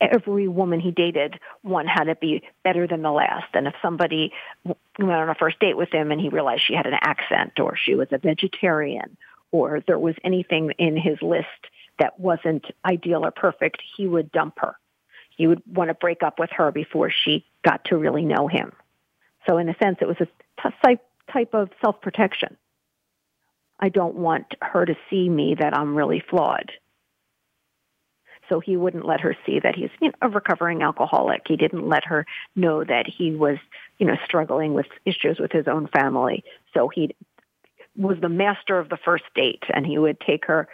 every 0.00 0.48
woman 0.48 0.80
he 0.80 0.90
dated, 0.90 1.38
one 1.62 1.86
had 1.86 2.04
to 2.04 2.14
be 2.14 2.42
better 2.64 2.86
than 2.86 3.02
the 3.02 3.10
last. 3.10 3.54
And 3.54 3.66
if 3.66 3.74
somebody 3.80 4.32
went 4.64 4.76
on 4.98 5.28
a 5.28 5.34
first 5.34 5.58
date 5.58 5.76
with 5.76 5.92
him 5.92 6.12
and 6.12 6.20
he 6.20 6.28
realized 6.28 6.62
she 6.66 6.74
had 6.74 6.86
an 6.86 6.98
accent 7.00 7.58
or 7.60 7.76
she 7.76 7.94
was 7.94 8.08
a 8.12 8.18
vegetarian 8.18 9.16
or 9.52 9.82
there 9.86 9.98
was 9.98 10.14
anything 10.24 10.72
in 10.78 10.96
his 10.96 11.20
list 11.22 11.46
that 11.98 12.18
wasn't 12.20 12.66
ideal 12.84 13.24
or 13.24 13.30
perfect, 13.30 13.82
he 13.96 14.06
would 14.06 14.30
dump 14.32 14.58
her. 14.58 14.76
He 15.36 15.46
would 15.46 15.62
want 15.66 15.88
to 15.88 15.94
break 15.94 16.22
up 16.22 16.38
with 16.38 16.50
her 16.52 16.72
before 16.72 17.10
she 17.10 17.44
got 17.62 17.84
to 17.86 17.96
really 17.96 18.24
know 18.24 18.48
him. 18.48 18.72
So 19.48 19.58
in 19.58 19.68
a 19.68 19.76
sense, 19.78 19.98
it 20.00 20.08
was 20.08 20.16
a 20.20 20.26
t- 20.62 20.98
type 21.32 21.54
of 21.54 21.70
self-protection. 21.80 22.56
I 23.78 23.90
don't 23.90 24.14
want 24.14 24.54
her 24.62 24.84
to 24.86 24.96
see 25.10 25.28
me 25.28 25.54
that 25.58 25.76
I'm 25.76 25.94
really 25.94 26.22
flawed. 26.30 26.72
So 28.48 28.60
he 28.60 28.76
wouldn't 28.76 29.06
let 29.06 29.20
her 29.20 29.36
see 29.44 29.60
that 29.60 29.74
he's 29.74 29.90
you 30.00 30.08
know, 30.08 30.14
a 30.22 30.28
recovering 30.28 30.82
alcoholic. 30.82 31.42
He 31.46 31.56
didn't 31.56 31.88
let 31.88 32.04
her 32.04 32.26
know 32.54 32.84
that 32.84 33.06
he 33.06 33.34
was, 33.34 33.58
you 33.98 34.06
know, 34.06 34.16
struggling 34.24 34.74
with 34.74 34.86
issues 35.04 35.38
with 35.38 35.52
his 35.52 35.66
own 35.66 35.88
family. 35.88 36.44
So 36.74 36.88
he 36.88 37.14
was 37.96 38.18
the 38.20 38.28
master 38.28 38.78
of 38.78 38.88
the 38.88 38.98
first 38.98 39.24
date 39.34 39.62
and 39.72 39.86
he 39.86 39.98
would 39.98 40.20
take 40.20 40.44
her 40.46 40.68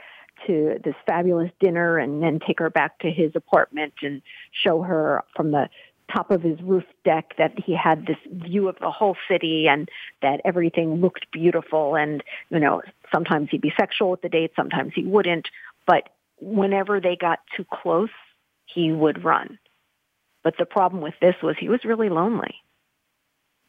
to 0.47 0.81
this 0.85 0.95
fabulous 1.07 1.51
dinner 1.61 1.99
and 1.99 2.23
then 2.23 2.41
take 2.45 2.59
her 2.59 2.71
back 2.71 2.99
to 3.01 3.11
his 3.11 3.33
apartment 3.37 3.95
and 4.03 4.23
show 4.51 4.83
her 4.83 5.23
from 5.37 5.53
the 5.53 5.69
top 6.13 6.31
of 6.31 6.43
his 6.43 6.61
roof 6.61 6.85
deck 7.05 7.35
that 7.39 7.53
he 7.65 7.75
had 7.75 8.07
this 8.07 8.17
view 8.31 8.69
of 8.69 8.77
the 8.81 8.91
whole 8.91 9.17
city 9.31 9.67
and 9.69 9.89
that 10.21 10.41
everything 10.45 11.01
looked 11.01 11.31
beautiful 11.33 11.95
and 11.95 12.23
you 12.51 12.59
know 12.59 12.83
sometimes 13.15 13.49
he'd 13.51 13.61
be 13.61 13.73
sexual 13.79 14.11
with 14.11 14.21
the 14.21 14.29
date 14.29 14.53
sometimes 14.57 14.93
he 14.95 15.05
wouldn't 15.05 15.49
but 15.87 16.09
whenever 16.43 17.01
they 17.01 17.17
got 17.17 17.39
too 17.57 17.65
close 17.73 18.11
he 18.67 18.93
would 18.93 19.25
run 19.25 19.59
but 20.43 20.55
the 20.59 20.67
problem 20.67 21.03
with 21.03 21.15
this 21.21 21.37
was 21.43 21.57
he 21.59 21.69
was 21.69 21.85
really 21.85 22.09
lonely 22.09 22.55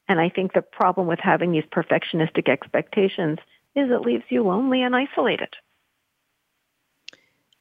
and 0.08 0.20
i 0.20 0.30
think 0.30 0.54
the 0.54 0.62
problem 0.62 1.08
with 1.08 1.20
having 1.20 1.52
these 1.52 1.64
perfectionistic 1.76 2.50
expectations 2.50 3.38
is 3.76 3.90
it 3.90 4.02
leaves 4.02 4.24
you 4.30 4.44
lonely 4.44 4.82
and 4.82 4.96
isolated 4.96 5.50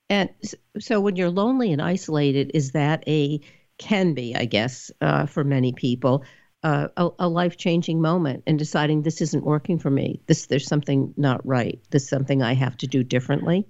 and 0.09 0.31
so 0.79 1.01
when 1.01 1.17
you're 1.17 1.31
lonely 1.31 1.73
and 1.73 1.81
isolated 1.81 2.51
is 2.55 2.73
that 2.73 3.03
a 3.07 3.41
can 3.79 4.15
be, 4.15 4.37
I 4.37 4.45
guess, 4.45 4.91
uh, 5.01 5.27
for 5.27 5.45
many 5.45 5.73
people, 5.73 6.25
uh, 6.63 6.89
a, 6.97 7.09
a 7.21 7.29
life 7.29 7.57
changing 7.57 8.01
moment 8.01 8.45
and 8.47 8.59
deciding 8.59 9.03
this 9.03 9.21
isn't 9.21 9.45
working 9.45 9.79
for 9.79 9.91
me. 9.91 10.21
This 10.27 10.47
there's 10.47 10.69
something 10.69 11.13
not 11.17 11.45
right. 11.47 11.81
This 11.91 12.05
is 12.05 12.09
something 12.09 12.43
I 12.43 12.55
have 12.55 12.77
to 12.79 12.87
do 12.87 13.03
differently. 13.03 13.67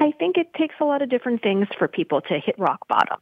I 0.00 0.12
think 0.12 0.38
it 0.38 0.54
takes 0.54 0.74
a 0.80 0.84
lot 0.84 1.02
of 1.02 1.10
different 1.10 1.42
things 1.42 1.68
for 1.78 1.86
people 1.86 2.22
to 2.22 2.38
hit 2.38 2.58
rock 2.58 2.88
bottom. 2.88 3.18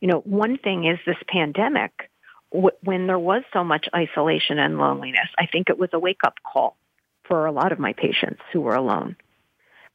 You 0.00 0.08
know, 0.08 0.20
one 0.20 0.56
thing 0.56 0.86
is 0.86 0.98
this 1.06 1.16
pandemic. 1.28 2.10
W- 2.52 2.76
when 2.82 3.06
there 3.06 3.18
was 3.18 3.42
so 3.52 3.62
much 3.62 3.86
isolation 3.94 4.58
and 4.58 4.78
loneliness, 4.78 5.28
I 5.38 5.46
think 5.46 5.68
it 5.68 5.78
was 5.78 5.90
a 5.92 5.98
wake 5.98 6.20
up 6.24 6.34
call 6.42 6.76
for 7.24 7.46
a 7.46 7.52
lot 7.52 7.72
of 7.72 7.78
my 7.78 7.92
patients 7.92 8.40
who 8.52 8.62
were 8.62 8.74
alone. 8.74 9.16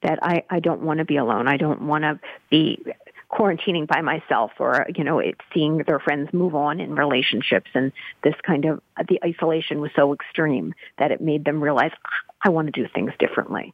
That 0.03 0.19
I, 0.21 0.43
I 0.49 0.59
don't 0.59 0.81
want 0.81 0.99
to 0.99 1.05
be 1.05 1.17
alone. 1.17 1.47
I 1.47 1.57
don't 1.57 1.81
want 1.81 2.03
to 2.03 2.19
be 2.51 2.85
quarantining 3.31 3.87
by 3.87 4.01
myself 4.01 4.51
or, 4.59 4.85
you 4.95 5.03
know, 5.03 5.19
it's 5.19 5.39
seeing 5.53 5.79
their 5.79 5.99
friends 5.99 6.29
move 6.31 6.53
on 6.53 6.79
in 6.79 6.95
relationships. 6.95 7.69
And 7.73 7.91
this 8.23 8.35
kind 8.45 8.65
of, 8.65 8.81
the 9.09 9.19
isolation 9.25 9.81
was 9.81 9.91
so 9.95 10.13
extreme 10.13 10.75
that 10.99 11.11
it 11.11 11.19
made 11.19 11.45
them 11.45 11.61
realize, 11.61 11.91
ah, 12.05 12.09
I 12.43 12.49
want 12.49 12.73
to 12.73 12.81
do 12.83 12.87
things 12.93 13.11
differently. 13.19 13.73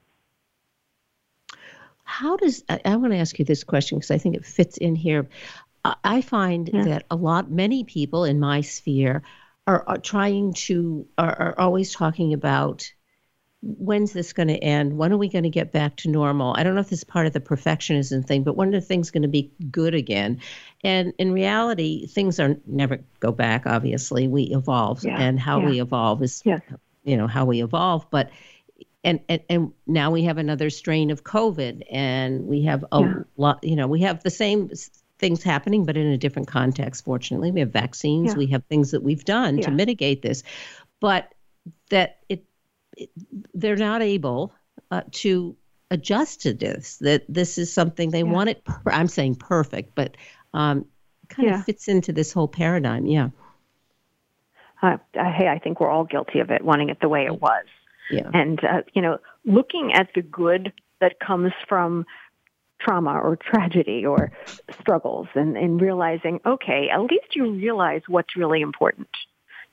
How 2.04 2.38
does, 2.38 2.64
I, 2.70 2.80
I 2.86 2.96
want 2.98 3.14
to 3.14 3.20
ask 3.20 3.38
you 3.40 3.46
this 3.46 3.64
question 3.64 3.98
because 3.98 4.12
I 4.12 4.18
think 4.18 4.36
it 4.36 4.46
fits 4.46 4.78
in 4.78 4.96
here. 4.96 5.28
I 6.04 6.22
find 6.22 6.70
yeah. 6.72 6.84
that 6.84 7.06
a 7.12 7.16
lot, 7.16 7.52
many 7.52 7.84
people 7.84 8.24
in 8.24 8.40
my 8.40 8.62
sphere 8.62 9.24
are, 9.68 9.84
are 9.88 9.98
trying 9.98 10.54
to, 10.54 11.08
are, 11.18 11.36
are 11.42 11.60
always 11.60 11.92
talking 11.92 12.34
about 12.34 12.90
when's 13.64 14.12
this 14.12 14.34
going 14.34 14.50
to 14.50 14.58
end? 14.58 14.98
When 14.98 15.14
are 15.14 15.18
we 15.18 15.30
going 15.30 15.44
to 15.44 15.50
get 15.50 15.72
back 15.72 15.96
to 15.98 16.10
normal? 16.10 16.54
I 16.58 16.64
don't 16.64 16.76
know 16.76 16.82
if 16.82 16.90
this 16.90 17.00
is 17.00 17.04
part 17.06 17.28
of 17.28 17.34
the 17.34 17.40
perfectionism 17.40 18.26
thing, 18.26 18.44
but 18.44 18.58
when 18.58 18.76
are 18.76 18.82
things 18.82 19.10
going 19.10 19.22
to 19.22 19.30
be 19.30 19.52
good 19.72 19.96
again? 19.96 20.42
And 20.84 21.14
in 21.18 21.32
reality, 21.32 22.08
things 22.08 22.40
are 22.40 22.58
never 22.66 23.00
go 23.22 23.32
back. 23.32 23.66
Obviously, 23.66 24.28
we 24.28 24.44
evolve, 24.44 25.04
yeah. 25.04 25.18
and 25.18 25.40
how 25.40 25.60
yeah. 25.60 25.66
we 25.66 25.82
evolve 25.82 26.22
is, 26.22 26.42
yeah. 26.44 26.60
you 27.04 27.16
know, 27.16 27.28
how 27.28 27.46
we 27.46 27.64
evolve. 27.64 28.06
But 28.12 28.32
and, 29.04 29.20
and 29.28 29.42
and 29.50 29.72
now 29.86 30.12
we 30.12 30.24
have 30.24 30.38
another 30.38 30.70
strain 30.70 31.12
of 31.12 31.24
COVID, 31.24 31.84
and 31.92 32.46
we 32.46 32.64
have 32.64 32.86
a 32.92 33.24
lot. 33.38 33.64
You 33.64 33.76
know, 33.76 33.88
we 33.88 34.02
have 34.02 34.24
the 34.24 34.30
same 34.30 34.70
things 35.20 35.44
happening, 35.44 35.86
but 35.86 35.98
in 35.98 36.08
a 36.08 36.18
different 36.18 36.48
context. 36.48 37.06
Fortunately, 37.06 37.52
we 37.52 37.60
have 37.60 37.72
vaccines. 37.72 38.36
We 38.36 38.48
have 38.48 38.64
things 38.66 38.92
that 38.92 39.04
we've 39.04 39.26
done 39.26 39.62
to 39.62 39.72
mitigate 39.72 40.22
this, 40.22 40.44
but 41.00 41.34
that 41.90 42.20
it 42.30 42.46
they're 43.54 43.76
not 43.76 44.02
able 44.02 44.54
uh, 44.92 45.02
to 45.12 45.56
adjust 45.92 46.42
to 46.42 46.54
this. 46.54 46.98
That 46.98 47.26
this 47.28 47.58
is 47.58 47.74
something 47.74 48.12
they 48.12 48.20
yeah. 48.20 48.32
want 48.32 48.50
it. 48.50 48.64
Per- 48.64 48.92
I'm 48.92 49.08
saying 49.08 49.36
perfect, 49.36 49.96
but 49.96 50.16
um, 50.54 50.86
kind 51.30 51.50
yeah. 51.50 51.60
of 51.60 51.66
fits 51.66 51.88
into 51.88 52.14
this 52.14 52.32
whole 52.32 52.48
paradigm. 52.48 53.06
Yeah. 53.06 53.30
Uh, 54.82 54.98
hey, 55.14 55.48
I 55.48 55.60
think 55.60 55.80
we're 55.80 55.90
all 55.90 56.04
guilty 56.04 56.40
of 56.40 56.52
it, 56.52 56.62
wanting 56.62 56.90
it 56.90 57.00
the 57.00 57.08
way 57.08 57.26
it 57.26 57.42
was. 57.42 57.66
Yeah. 58.10 58.30
And 58.34 58.64
uh, 58.64 58.82
you 58.94 59.02
know, 59.02 59.20
looking 59.46 59.94
at 59.94 60.10
the 60.16 60.22
good 60.22 60.74
that 61.00 61.20
comes 61.20 61.54
from 61.68 62.06
trauma 62.80 63.20
or 63.20 63.38
tragedy 63.38 64.06
or 64.06 64.32
struggles 64.80 65.28
and, 65.36 65.58
and 65.58 65.80
realizing, 65.82 66.40
okay, 66.46 66.90
at 66.90 67.02
least 67.02 67.36
you 67.36 67.52
realize 67.54 68.02
what's 68.08 68.36
really 68.36 68.62
important 68.62 69.08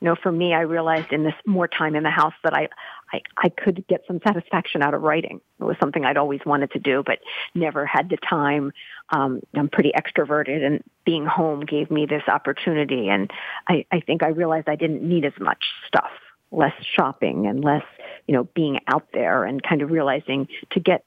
you 0.01 0.07
know, 0.07 0.15
for 0.15 0.31
me, 0.31 0.53
I 0.53 0.61
realized 0.61 1.13
in 1.13 1.23
this 1.23 1.35
more 1.45 1.67
time 1.67 1.95
in 1.95 2.01
the 2.01 2.09
house 2.09 2.33
that 2.43 2.55
I, 2.55 2.69
I, 3.13 3.21
I 3.37 3.49
could 3.49 3.85
get 3.87 4.01
some 4.07 4.19
satisfaction 4.25 4.81
out 4.81 4.95
of 4.95 5.03
writing. 5.03 5.41
It 5.59 5.63
was 5.63 5.75
something 5.79 6.03
I'd 6.03 6.17
always 6.17 6.39
wanted 6.43 6.71
to 6.71 6.79
do, 6.79 7.03
but 7.05 7.19
never 7.53 7.85
had 7.85 8.09
the 8.09 8.17
time. 8.17 8.73
Um, 9.09 9.41
I'm 9.53 9.69
pretty 9.69 9.91
extroverted 9.95 10.65
and 10.65 10.83
being 11.05 11.27
home 11.27 11.61
gave 11.61 11.91
me 11.91 12.07
this 12.07 12.23
opportunity. 12.27 13.09
And 13.09 13.29
I, 13.67 13.85
I 13.91 13.99
think 13.99 14.23
I 14.23 14.29
realized 14.29 14.67
I 14.67 14.75
didn't 14.75 15.07
need 15.07 15.23
as 15.23 15.33
much 15.39 15.65
stuff, 15.87 16.09
less 16.51 16.73
shopping 16.95 17.47
and 17.47 17.63
less, 17.63 17.83
you 18.27 18.33
know, 18.35 18.43
being 18.55 18.79
out 18.87 19.07
there 19.13 19.43
and 19.45 19.61
kind 19.63 19.81
of 19.81 19.89
realizing 19.89 20.47
to 20.71 20.79
get 20.79 21.05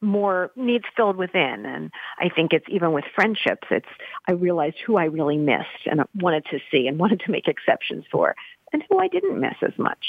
more 0.00 0.50
needs 0.56 0.84
filled 0.96 1.16
within. 1.16 1.64
And 1.66 1.90
I 2.18 2.28
think 2.28 2.52
it's 2.52 2.66
even 2.68 2.92
with 2.92 3.04
friendships, 3.14 3.66
it's, 3.70 3.88
I 4.28 4.32
realized 4.32 4.76
who 4.84 4.96
I 4.96 5.04
really 5.04 5.38
missed 5.38 5.86
and 5.86 6.02
wanted 6.14 6.44
to 6.50 6.58
see 6.70 6.86
and 6.86 6.98
wanted 7.00 7.20
to 7.20 7.30
make 7.30 7.48
exceptions 7.48 8.04
for 8.10 8.34
and 8.72 8.82
who 8.88 8.98
I 8.98 9.08
didn't 9.08 9.40
miss 9.40 9.56
as 9.62 9.76
much. 9.78 10.04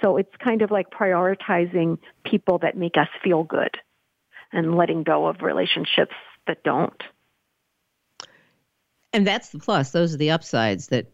So 0.00 0.16
it's 0.16 0.34
kind 0.42 0.62
of 0.62 0.70
like 0.70 0.90
prioritizing 0.90 1.98
people 2.24 2.58
that 2.58 2.76
make 2.76 2.96
us 2.96 3.08
feel 3.22 3.44
good 3.44 3.76
and 4.52 4.76
letting 4.76 5.04
go 5.04 5.26
of 5.26 5.42
relationships 5.42 6.14
that 6.46 6.62
don't. 6.64 7.00
And 9.12 9.26
that's 9.26 9.50
the 9.50 9.58
plus. 9.58 9.90
Those 9.90 10.14
are 10.14 10.18
the 10.18 10.30
upsides 10.30 10.88
that, 10.88 11.06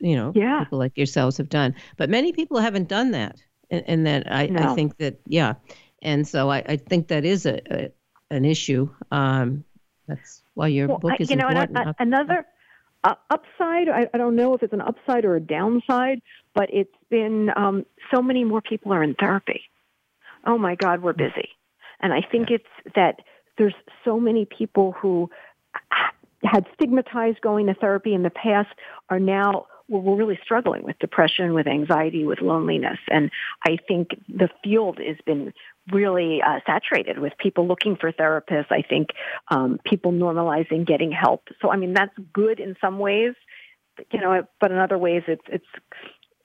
you 0.00 0.16
know, 0.16 0.32
yeah. 0.34 0.60
people 0.64 0.78
like 0.78 0.96
yourselves 0.96 1.36
have 1.38 1.48
done. 1.48 1.74
But 1.96 2.10
many 2.10 2.32
people 2.32 2.58
haven't 2.58 2.88
done 2.88 3.12
that. 3.12 3.40
And, 3.70 3.84
and 3.86 4.06
that 4.06 4.32
I, 4.32 4.46
no. 4.46 4.72
I 4.72 4.74
think 4.74 4.98
that, 4.98 5.20
yeah, 5.26 5.54
and 6.02 6.28
so 6.28 6.50
I, 6.50 6.58
I 6.58 6.76
think 6.76 7.08
that 7.08 7.24
is 7.24 7.46
a, 7.46 7.60
a 7.70 7.92
an 8.30 8.44
issue. 8.44 8.88
Um, 9.10 9.64
that's 10.06 10.42
why 10.54 10.68
your 10.68 10.88
well, 10.88 10.98
book 10.98 11.20
is 11.20 11.30
you 11.30 11.36
know, 11.36 11.48
important. 11.48 11.96
another 11.98 12.46
uh, 13.04 13.14
upside, 13.30 13.88
I, 13.88 14.08
I, 14.12 14.18
don't 14.18 14.36
know 14.36 14.54
if 14.54 14.62
it's 14.62 14.72
an 14.72 14.80
upside 14.80 15.24
or 15.24 15.36
a 15.36 15.40
downside, 15.40 16.22
but 16.54 16.68
it's 16.72 16.94
been 17.10 17.50
um, 17.56 17.84
so 18.12 18.22
many 18.22 18.44
more 18.44 18.60
people 18.60 18.92
are 18.92 19.02
in 19.02 19.14
therapy. 19.14 19.62
Oh 20.46 20.58
my 20.58 20.74
God, 20.74 21.02
we're 21.02 21.12
busy. 21.12 21.50
And 22.00 22.12
I 22.12 22.20
think 22.20 22.50
yeah. 22.50 22.56
it's 22.56 22.94
that 22.94 23.20
there's 23.58 23.74
so 24.04 24.18
many 24.18 24.44
people 24.44 24.92
who 24.92 25.30
had 26.44 26.66
stigmatized 26.74 27.40
going 27.40 27.66
to 27.66 27.74
therapy 27.74 28.14
in 28.14 28.22
the 28.22 28.30
past 28.30 28.68
are 29.08 29.20
now 29.20 29.66
we're 29.88 30.16
really 30.16 30.38
struggling 30.42 30.82
with 30.84 30.98
depression, 30.98 31.54
with 31.54 31.66
anxiety, 31.66 32.24
with 32.24 32.40
loneliness. 32.40 32.98
And 33.10 33.30
I 33.66 33.76
think 33.86 34.10
the 34.28 34.48
field 34.64 34.98
has 34.98 35.16
been 35.26 35.52
really 35.92 36.40
uh, 36.40 36.60
saturated 36.64 37.18
with 37.18 37.32
people 37.38 37.66
looking 37.66 37.96
for 37.96 38.12
therapists. 38.12 38.70
I 38.70 38.82
think 38.82 39.10
um, 39.48 39.78
people 39.84 40.12
normalizing 40.12 40.86
getting 40.86 41.12
help. 41.12 41.48
So, 41.60 41.70
I 41.70 41.76
mean, 41.76 41.92
that's 41.92 42.14
good 42.32 42.60
in 42.60 42.76
some 42.80 42.98
ways, 42.98 43.34
you 44.12 44.20
know, 44.20 44.46
but 44.60 44.70
in 44.70 44.78
other 44.78 44.98
ways, 44.98 45.24
it's 45.26 45.44
it's 45.48 45.66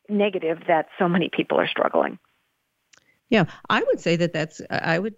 negative 0.10 0.60
that 0.68 0.88
so 1.00 1.08
many 1.08 1.30
people 1.30 1.60
are 1.60 1.68
struggling. 1.68 2.20
Yeah, 3.30 3.46
I 3.70 3.84
would 3.84 4.00
say 4.00 4.16
that 4.18 4.34
that's 4.34 4.62
I 4.70 5.00
would 5.00 5.16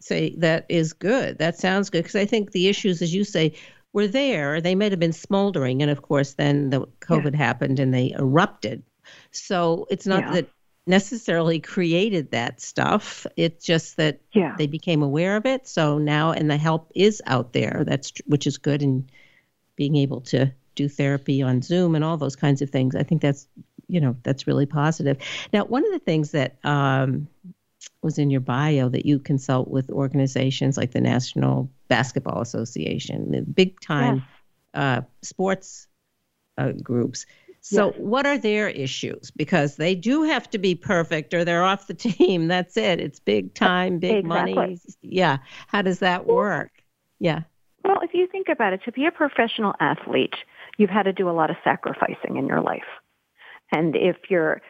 say 0.00 0.34
that 0.38 0.66
is 0.68 0.92
good. 0.92 1.38
That 1.38 1.58
sounds 1.58 1.90
good 1.90 2.02
because 2.02 2.16
I 2.16 2.24
think 2.24 2.52
the 2.52 2.68
issues, 2.68 3.02
as 3.02 3.14
you 3.14 3.24
say, 3.24 3.54
were 3.98 4.06
there. 4.06 4.60
They 4.60 4.76
might 4.76 4.92
have 4.92 5.00
been 5.00 5.12
smoldering, 5.12 5.82
and 5.82 5.90
of 5.90 6.02
course, 6.02 6.34
then 6.34 6.70
the 6.70 6.86
COVID 7.00 7.32
yeah. 7.32 7.38
happened 7.38 7.80
and 7.80 7.92
they 7.92 8.12
erupted. 8.12 8.84
So 9.32 9.86
it's 9.90 10.06
not 10.06 10.20
yeah. 10.20 10.32
that 10.34 10.48
necessarily 10.86 11.58
created 11.58 12.30
that 12.30 12.60
stuff. 12.60 13.26
It's 13.36 13.64
just 13.64 13.96
that 13.96 14.20
yeah. 14.32 14.54
they 14.56 14.68
became 14.68 15.02
aware 15.02 15.36
of 15.36 15.46
it. 15.46 15.66
So 15.66 15.98
now, 15.98 16.30
and 16.30 16.48
the 16.48 16.56
help 16.56 16.92
is 16.94 17.20
out 17.26 17.52
there. 17.52 17.82
That's 17.84 18.12
which 18.26 18.46
is 18.46 18.56
good, 18.58 18.82
and 18.82 19.10
being 19.74 19.96
able 19.96 20.20
to 20.20 20.52
do 20.76 20.88
therapy 20.88 21.42
on 21.42 21.60
Zoom 21.60 21.96
and 21.96 22.04
all 22.04 22.16
those 22.16 22.36
kinds 22.36 22.62
of 22.62 22.70
things. 22.70 22.94
I 22.94 23.02
think 23.02 23.20
that's 23.20 23.48
you 23.88 24.00
know 24.00 24.16
that's 24.22 24.46
really 24.46 24.66
positive. 24.66 25.18
Now, 25.52 25.64
one 25.64 25.84
of 25.84 25.90
the 25.90 25.98
things 25.98 26.30
that 26.30 26.56
um, 26.62 27.26
was 28.02 28.18
in 28.18 28.30
your 28.30 28.40
bio 28.40 28.88
that 28.88 29.06
you 29.06 29.18
consult 29.18 29.68
with 29.68 29.90
organizations 29.90 30.76
like 30.76 30.92
the 30.92 31.00
National 31.00 31.70
Basketball 31.88 32.40
Association, 32.40 33.32
the 33.32 33.42
big 33.42 33.80
time 33.80 34.22
uh, 34.74 35.02
sports 35.22 35.88
uh, 36.56 36.72
groups. 36.82 37.26
So, 37.60 37.86
yes. 37.86 37.94
what 37.98 38.26
are 38.26 38.38
their 38.38 38.68
issues? 38.68 39.30
Because 39.32 39.76
they 39.76 39.94
do 39.94 40.22
have 40.22 40.48
to 40.50 40.58
be 40.58 40.74
perfect 40.74 41.34
or 41.34 41.44
they're 41.44 41.64
off 41.64 41.86
the 41.86 41.94
team. 41.94 42.48
That's 42.48 42.76
it. 42.76 43.00
It's 43.00 43.18
big 43.18 43.54
time, 43.54 43.98
big 43.98 44.24
exactly. 44.24 44.54
money. 44.54 44.78
Yeah. 45.02 45.38
How 45.66 45.82
does 45.82 45.98
that 45.98 46.26
work? 46.26 46.70
Yeah. 47.18 47.42
Well, 47.84 47.98
if 48.02 48.14
you 48.14 48.26
think 48.26 48.48
about 48.48 48.72
it, 48.72 48.82
to 48.84 48.92
be 48.92 49.06
a 49.06 49.10
professional 49.10 49.74
athlete, 49.80 50.34
you've 50.78 50.90
had 50.90 51.04
to 51.04 51.12
do 51.12 51.28
a 51.28 51.32
lot 51.32 51.50
of 51.50 51.56
sacrificing 51.64 52.36
in 52.36 52.46
your 52.46 52.60
life. 52.60 52.82
And 53.72 53.96
if 53.96 54.16
you're 54.30 54.62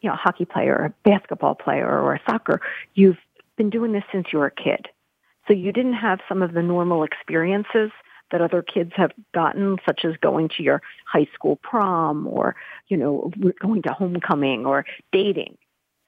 you 0.00 0.08
know, 0.08 0.14
a 0.14 0.16
hockey 0.16 0.44
player, 0.44 0.74
or 0.74 0.84
a 0.86 0.94
basketball 1.08 1.54
player, 1.54 1.86
or 1.86 2.14
a 2.14 2.20
soccer, 2.28 2.60
you've 2.94 3.18
been 3.56 3.70
doing 3.70 3.92
this 3.92 4.04
since 4.12 4.26
you 4.32 4.38
were 4.38 4.46
a 4.46 4.50
kid. 4.50 4.86
So 5.46 5.54
you 5.54 5.72
didn't 5.72 5.94
have 5.94 6.20
some 6.28 6.42
of 6.42 6.52
the 6.52 6.62
normal 6.62 7.04
experiences 7.04 7.90
that 8.30 8.42
other 8.42 8.62
kids 8.62 8.92
have 8.96 9.12
gotten, 9.32 9.78
such 9.86 10.04
as 10.04 10.14
going 10.18 10.50
to 10.50 10.62
your 10.62 10.82
high 11.06 11.26
school 11.34 11.56
prom 11.56 12.26
or, 12.26 12.56
you 12.88 12.96
know, 12.96 13.32
going 13.60 13.82
to 13.82 13.92
homecoming 13.92 14.66
or 14.66 14.84
dating. 15.12 15.56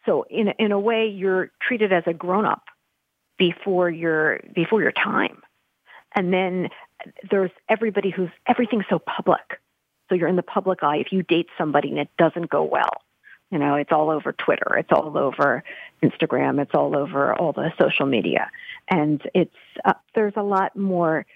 So 0.05 0.25
in, 0.29 0.49
in 0.59 0.73
a 0.73 0.79
way, 0.79 1.09
you're 1.09 1.51
treated 1.63 1.93
as 1.93 2.05
a 2.07 2.13
grown 2.13 2.45
up 2.45 2.65
before 3.39 3.89
your, 3.89 4.41
before 4.55 4.83
your 4.83 4.93
time. 4.93 5.43
And 6.15 6.33
then 6.33 6.69
there's 7.31 7.51
everybody 7.69 8.11
who's, 8.11 8.31
everything's 8.47 8.85
so 8.91 8.99
public. 8.99 9.61
So 10.09 10.15
you're 10.15 10.29
in 10.29 10.37
the 10.37 10.43
public 10.43 10.83
eye. 10.83 10.97
If 10.97 11.13
you 11.13 11.23
date 11.23 11.47
somebody 11.57 11.89
and 11.89 11.99
it 11.99 12.11
doesn't 12.19 12.51
go 12.51 12.65
well, 12.65 13.01
you 13.51 13.59
know, 13.59 13.75
it's 13.75 13.93
all 13.93 14.11
over 14.11 14.33
Twitter, 14.33 14.77
it's 14.77 14.91
all 14.93 15.17
over 15.19 15.63
Instagram, 16.03 16.61
it's 16.61 16.75
all 16.75 16.97
over 16.97 17.35
all 17.35 17.53
the 17.53 17.73
social 17.81 18.07
media, 18.07 18.51
and 18.89 19.23
it's 19.35 19.55
uh, 19.85 19.95
there's 20.15 20.35
a 20.37 20.43
lot 20.43 20.77
more 20.77 21.27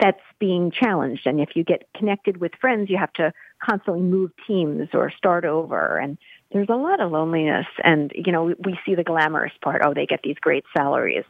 that's 0.00 0.20
being 0.38 0.70
challenged. 0.70 1.26
And 1.26 1.40
if 1.40 1.50
you 1.54 1.64
get 1.64 1.88
connected 1.94 2.38
with 2.38 2.52
friends, 2.60 2.90
you 2.90 2.98
have 2.98 3.12
to 3.14 3.32
constantly 3.62 4.02
move 4.02 4.32
teams 4.46 4.88
or 4.92 5.10
start 5.10 5.44
over. 5.44 5.98
And 5.98 6.18
there's 6.52 6.68
a 6.68 6.76
lot 6.76 7.00
of 7.00 7.12
loneliness. 7.12 7.66
And, 7.82 8.12
you 8.14 8.32
know, 8.32 8.54
we 8.64 8.78
see 8.84 8.94
the 8.94 9.04
glamorous 9.04 9.52
part. 9.62 9.82
Oh, 9.84 9.94
they 9.94 10.06
get 10.06 10.20
these 10.22 10.36
great 10.40 10.64
salaries. 10.76 11.24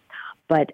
But, 0.48 0.72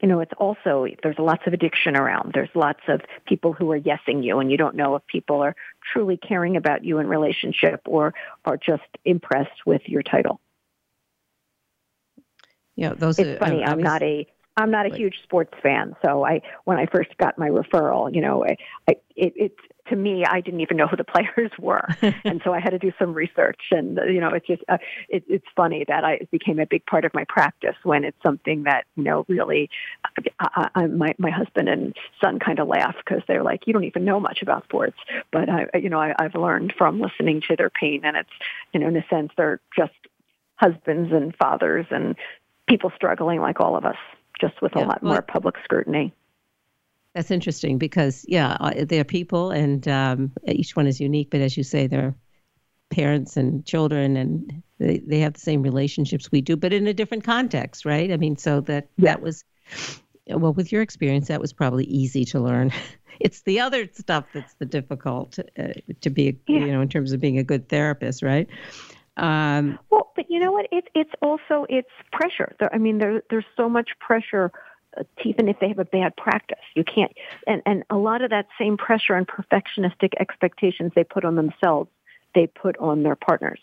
you 0.00 0.08
know, 0.08 0.20
it's 0.20 0.32
also, 0.38 0.86
there's 1.02 1.18
lots 1.18 1.42
of 1.46 1.52
addiction 1.52 1.96
around. 1.96 2.32
There's 2.32 2.50
lots 2.54 2.80
of 2.88 3.00
people 3.26 3.52
who 3.52 3.70
are 3.72 3.80
yesing 3.80 4.24
you 4.24 4.38
and 4.38 4.50
you 4.50 4.56
don't 4.56 4.76
know 4.76 4.94
if 4.94 5.06
people 5.06 5.42
are 5.42 5.56
truly 5.92 6.16
caring 6.16 6.56
about 6.56 6.84
you 6.84 6.98
in 6.98 7.08
relationship 7.08 7.80
or 7.86 8.14
are 8.44 8.56
just 8.56 8.88
impressed 9.04 9.66
with 9.66 9.82
your 9.86 10.02
title. 10.02 10.40
Yeah, 12.76 12.94
those 12.94 13.18
it's 13.18 13.28
are, 13.28 13.38
funny. 13.38 13.64
Um, 13.64 13.72
I'm 13.72 13.82
not 13.82 14.02
a 14.02 14.26
I'm 14.56 14.70
not 14.72 14.86
a 14.86 14.96
huge 14.96 15.22
sports 15.22 15.52
fan, 15.62 15.94
so 16.04 16.24
I 16.24 16.42
when 16.64 16.78
I 16.78 16.86
first 16.86 17.16
got 17.16 17.38
my 17.38 17.48
referral, 17.48 18.12
you 18.12 18.20
know, 18.20 18.44
I, 18.44 18.56
I 18.88 18.96
it, 19.16 19.32
it 19.36 19.52
to 19.88 19.96
me 19.96 20.24
I 20.24 20.40
didn't 20.40 20.60
even 20.60 20.76
know 20.76 20.86
who 20.86 20.96
the 20.96 21.04
players 21.36 21.50
were, 21.58 21.86
and 22.24 22.40
so 22.44 22.52
I 22.52 22.60
had 22.60 22.70
to 22.70 22.78
do 22.78 22.92
some 22.98 23.14
research. 23.14 23.60
And 23.70 23.98
you 24.06 24.20
know, 24.20 24.30
it's 24.30 24.46
just 24.46 24.62
uh, 24.68 24.78
it, 25.08 25.24
it's 25.28 25.46
funny 25.56 25.84
that 25.88 26.04
I 26.04 26.14
it 26.14 26.30
became 26.30 26.58
a 26.58 26.66
big 26.66 26.84
part 26.86 27.04
of 27.04 27.14
my 27.14 27.24
practice 27.28 27.76
when 27.82 28.04
it's 28.04 28.16
something 28.22 28.64
that 28.64 28.84
you 28.96 29.04
know 29.04 29.24
really, 29.28 29.70
I, 30.40 30.68
I, 30.74 30.86
my 30.86 31.14
my 31.18 31.30
husband 31.30 31.68
and 31.68 31.96
son 32.22 32.38
kind 32.38 32.58
of 32.58 32.68
laugh 32.68 32.96
because 33.04 33.22
they're 33.26 33.42
like, 33.42 33.66
you 33.66 33.72
don't 33.72 33.84
even 33.84 34.04
know 34.04 34.20
much 34.20 34.42
about 34.42 34.64
sports, 34.64 34.98
but 35.32 35.48
I 35.48 35.66
you 35.78 35.90
know 35.90 36.00
I, 36.00 36.14
I've 36.18 36.34
learned 36.34 36.74
from 36.76 37.00
listening 37.00 37.42
to 37.48 37.56
their 37.56 37.70
pain, 37.70 38.02
and 38.04 38.16
it's 38.16 38.30
you 38.72 38.80
know 38.80 38.88
in 38.88 38.96
a 38.96 39.06
sense 39.08 39.32
they're 39.36 39.60
just 39.76 39.92
husbands 40.56 41.12
and 41.12 41.34
fathers 41.36 41.86
and 41.90 42.16
people 42.68 42.90
struggling 42.94 43.40
like 43.40 43.60
all 43.60 43.76
of 43.76 43.84
us 43.84 43.96
just 44.40 44.60
with 44.60 44.72
yeah. 44.76 44.84
a 44.84 44.86
lot 44.86 45.02
more 45.02 45.22
public 45.22 45.56
scrutiny. 45.64 46.12
That's 47.14 47.30
interesting 47.30 47.78
because, 47.78 48.24
yeah, 48.28 48.56
they're 48.84 49.04
people 49.04 49.50
and 49.50 49.86
um, 49.88 50.32
each 50.46 50.76
one 50.76 50.86
is 50.86 51.00
unique, 51.00 51.30
but 51.30 51.40
as 51.40 51.56
you 51.56 51.64
say, 51.64 51.86
they're 51.86 52.14
parents 52.90 53.36
and 53.36 53.64
children 53.64 54.16
and 54.16 54.62
they, 54.78 54.98
they 54.98 55.20
have 55.20 55.34
the 55.34 55.40
same 55.40 55.62
relationships 55.62 56.30
we 56.30 56.40
do, 56.40 56.56
but 56.56 56.72
in 56.72 56.86
a 56.86 56.94
different 56.94 57.24
context, 57.24 57.84
right? 57.84 58.12
I 58.12 58.16
mean, 58.16 58.36
so 58.36 58.60
that, 58.62 58.88
yeah. 58.96 59.12
that 59.12 59.22
was, 59.22 59.44
well, 60.26 60.52
with 60.52 60.70
your 60.70 60.82
experience, 60.82 61.28
that 61.28 61.40
was 61.40 61.52
probably 61.52 61.84
easy 61.84 62.24
to 62.26 62.40
learn. 62.40 62.72
it's 63.20 63.42
the 63.42 63.60
other 63.60 63.88
stuff 63.92 64.26
that's 64.32 64.54
the 64.54 64.66
difficult 64.66 65.38
uh, 65.58 65.68
to 66.00 66.10
be, 66.10 66.38
yeah. 66.46 66.58
you 66.60 66.72
know, 66.72 66.80
in 66.80 66.88
terms 66.88 67.12
of 67.12 67.20
being 67.20 67.38
a 67.38 67.44
good 67.44 67.68
therapist, 67.68 68.22
right? 68.22 68.48
Um, 69.16 69.78
well, 69.90 70.12
but 70.14 70.26
you 70.28 70.38
know 70.38 70.52
what? 70.52 70.66
It's 70.70 70.86
it's 70.94 71.10
also 71.20 71.66
it's 71.68 71.88
pressure. 72.12 72.54
There, 72.60 72.72
I 72.72 72.78
mean, 72.78 72.98
there, 72.98 73.22
there's 73.30 73.44
so 73.56 73.68
much 73.68 73.90
pressure. 73.98 74.52
Uh, 74.98 75.04
even 75.24 75.48
if 75.48 75.58
they 75.60 75.68
have 75.68 75.78
a 75.78 75.84
bad 75.84 76.16
practice, 76.16 76.58
you 76.74 76.84
can't. 76.84 77.12
And 77.46 77.62
and 77.66 77.84
a 77.90 77.96
lot 77.96 78.22
of 78.22 78.30
that 78.30 78.46
same 78.58 78.76
pressure 78.76 79.14
and 79.14 79.26
perfectionistic 79.26 80.12
expectations 80.18 80.92
they 80.94 81.04
put 81.04 81.24
on 81.24 81.36
themselves, 81.36 81.90
they 82.34 82.46
put 82.46 82.76
on 82.78 83.02
their 83.02 83.16
partners. 83.16 83.60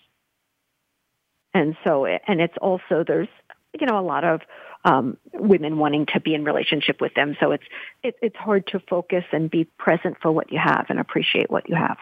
And 1.54 1.77
so, 1.84 2.06
and 2.06 2.42
it's 2.42 2.58
also 2.62 3.04
there's 3.08 3.30
you 3.80 3.88
know 3.88 4.00
a 4.00 4.01
lot 4.01 4.24
of 4.24 4.42
um, 4.84 5.18
women 5.34 5.77
wanting 5.77 6.06
to 6.13 6.20
be 6.20 6.36
in 6.36 6.44
relationship 6.44 7.01
with 7.01 7.13
them. 7.15 7.36
So 7.39 7.51
it's 7.51 7.63
it, 8.04 8.15
it's 8.22 8.36
hard 8.36 8.68
to 8.68 8.80
focus 8.80 9.24
and 9.32 9.50
be 9.50 9.65
present 9.77 10.18
for 10.22 10.32
what 10.32 10.51
you 10.51 10.60
have 10.60 10.88
and 10.89 11.00
appreciate 11.00 11.50
what 11.50 11.70
you 11.70 11.75
have. 11.75 11.98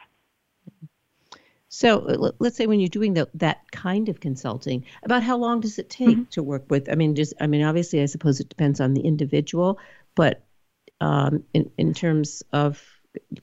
So 1.75 2.35
let's 2.37 2.55
say 2.55 2.67
when 2.67 2.79
you're 2.79 2.87
doing 2.87 3.15
the, 3.15 3.27
that 3.33 3.71
kind 3.71 4.07
of 4.07 4.19
consulting, 4.19 4.85
about 5.01 5.23
how 5.23 5.37
long 5.37 5.59
does 5.59 5.79
it 5.79 5.89
take 5.89 6.09
mm-hmm. 6.09 6.23
to 6.29 6.43
work 6.43 6.69
with? 6.69 6.87
I 6.87 6.93
mean, 6.93 7.15
just 7.15 7.33
I 7.41 7.47
mean, 7.47 7.63
obviously, 7.63 8.03
I 8.03 8.05
suppose 8.05 8.39
it 8.39 8.47
depends 8.47 8.79
on 8.79 8.93
the 8.93 9.01
individual, 9.01 9.79
but 10.13 10.43
um, 11.01 11.43
in 11.51 11.71
in 11.79 11.95
terms 11.95 12.43
of 12.53 12.79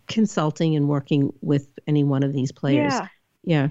consulting 0.06 0.76
and 0.76 0.88
working 0.88 1.32
with 1.40 1.76
any 1.88 2.04
one 2.04 2.23
of 2.23 2.32
these 2.32 2.52
players, 2.52 2.93
yeah. 2.93 3.08
yeah. 3.43 3.69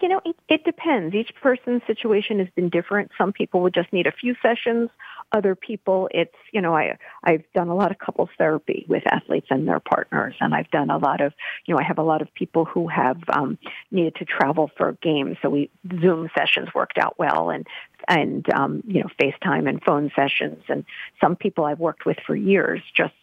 You 0.00 0.08
know, 0.08 0.20
it, 0.24 0.34
it 0.48 0.64
depends. 0.64 1.14
Each 1.14 1.30
person's 1.40 1.82
situation 1.86 2.40
has 2.40 2.48
been 2.56 2.70
different. 2.70 3.12
Some 3.16 3.32
people 3.32 3.60
would 3.60 3.72
just 3.72 3.92
need 3.92 4.08
a 4.08 4.12
few 4.12 4.34
sessions. 4.42 4.90
Other 5.32 5.54
people, 5.54 6.08
it's, 6.12 6.34
you 6.52 6.60
know, 6.60 6.76
I, 6.76 6.98
I've 7.24 7.44
done 7.54 7.68
a 7.68 7.74
lot 7.74 7.90
of 7.90 7.98
couples 7.98 8.28
therapy 8.36 8.84
with 8.88 9.02
athletes 9.10 9.46
and 9.50 9.66
their 9.66 9.80
partners. 9.80 10.34
And 10.40 10.54
I've 10.54 10.70
done 10.70 10.90
a 10.90 10.98
lot 10.98 11.22
of, 11.22 11.32
you 11.64 11.74
know, 11.74 11.80
I 11.80 11.84
have 11.84 11.98
a 11.98 12.02
lot 12.02 12.20
of 12.20 12.32
people 12.34 12.66
who 12.66 12.86
have 12.88 13.16
um, 13.32 13.58
needed 13.90 14.16
to 14.16 14.26
travel 14.26 14.70
for 14.76 14.92
games. 15.02 15.38
So 15.40 15.48
we, 15.48 15.70
Zoom 16.00 16.28
sessions 16.36 16.68
worked 16.74 16.98
out 16.98 17.18
well 17.18 17.50
and, 17.50 17.66
and, 18.08 18.46
um, 18.52 18.82
you 18.86 19.00
know, 19.00 19.08
FaceTime 19.20 19.68
and 19.68 19.82
phone 19.82 20.10
sessions. 20.14 20.62
And 20.68 20.84
some 21.20 21.36
people 21.36 21.64
I've 21.64 21.80
worked 21.80 22.04
with 22.04 22.18
for 22.26 22.36
years 22.36 22.82
just 22.94 23.14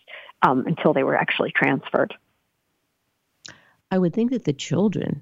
um, 0.42 0.66
until 0.66 0.94
they 0.94 1.04
were 1.04 1.16
actually 1.16 1.52
transferred. 1.52 2.16
I 3.92 3.98
would 3.98 4.14
think 4.14 4.32
that 4.32 4.46
the 4.46 4.54
children 4.54 5.22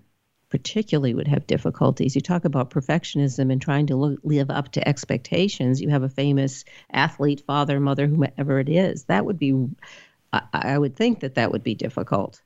particularly 0.49 1.13
would 1.13 1.27
have 1.27 1.47
difficulties. 1.47 2.15
You 2.15 2.21
talk 2.21 2.45
about 2.45 2.69
perfectionism 2.69 3.51
and 3.51 3.61
trying 3.61 3.87
to 3.87 4.17
live 4.23 4.49
up 4.49 4.71
to 4.73 4.87
expectations. 4.87 5.81
You 5.81 5.89
have 5.89 6.03
a 6.03 6.09
famous 6.09 6.63
athlete, 6.91 7.43
father, 7.45 7.79
mother, 7.79 8.07
whoever 8.07 8.59
it 8.59 8.69
is. 8.69 9.03
That 9.05 9.25
would 9.25 9.39
be, 9.39 9.67
I, 10.31 10.41
I 10.53 10.77
would 10.77 10.95
think 10.95 11.19
that 11.21 11.35
that 11.35 11.51
would 11.51 11.63
be 11.63 11.75
difficult. 11.75 12.41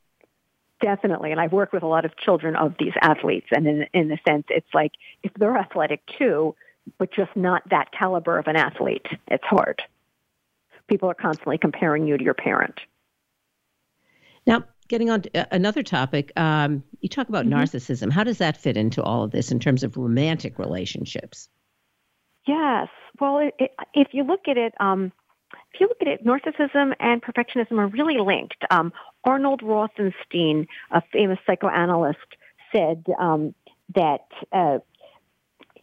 Definitely, 0.81 1.31
and 1.31 1.39
I've 1.39 1.51
worked 1.51 1.73
with 1.73 1.83
a 1.83 1.87
lot 1.87 2.05
of 2.05 2.17
children 2.17 2.55
of 2.55 2.73
these 2.79 2.93
athletes, 2.99 3.45
and 3.51 3.67
in 3.67 3.85
in 3.93 4.07
the 4.07 4.17
sense, 4.27 4.45
it's 4.49 4.73
like 4.73 4.93
if 5.21 5.31
they're 5.35 5.55
athletic 5.55 6.01
too, 6.17 6.55
but 6.97 7.13
just 7.13 7.29
not 7.35 7.61
that 7.69 7.91
caliber 7.91 8.39
of 8.39 8.47
an 8.47 8.55
athlete, 8.55 9.05
it's 9.27 9.43
hard. 9.43 9.83
People 10.87 11.07
are 11.11 11.13
constantly 11.13 11.59
comparing 11.59 12.07
you 12.07 12.17
to 12.17 12.23
your 12.23 12.33
parent. 12.33 12.79
Getting 14.91 15.09
on 15.09 15.21
to 15.21 15.39
uh, 15.39 15.45
another 15.51 15.83
topic, 15.83 16.33
um, 16.35 16.83
you 16.99 17.07
talk 17.07 17.29
about 17.29 17.45
mm-hmm. 17.45 17.53
narcissism. 17.53 18.11
How 18.11 18.25
does 18.25 18.39
that 18.39 18.57
fit 18.57 18.75
into 18.75 19.01
all 19.01 19.23
of 19.23 19.31
this 19.31 19.49
in 19.49 19.57
terms 19.57 19.85
of 19.85 19.95
romantic 19.95 20.59
relationships? 20.59 21.47
Yes. 22.45 22.89
Well, 23.17 23.37
it, 23.37 23.53
it, 23.57 23.71
if 23.93 24.09
you 24.11 24.25
look 24.25 24.49
at 24.49 24.57
it, 24.57 24.73
um, 24.81 25.13
if 25.73 25.79
you 25.79 25.87
look 25.87 26.01
at 26.01 26.09
it, 26.09 26.25
narcissism 26.25 26.93
and 26.99 27.21
perfectionism 27.21 27.79
are 27.79 27.87
really 27.87 28.17
linked. 28.17 28.65
Um, 28.69 28.91
Arnold 29.23 29.61
Rothstein, 29.63 30.67
a 30.91 31.01
famous 31.13 31.39
psychoanalyst, 31.47 32.19
said 32.75 33.05
um, 33.17 33.55
that 33.95 34.27
uh, 34.51 34.79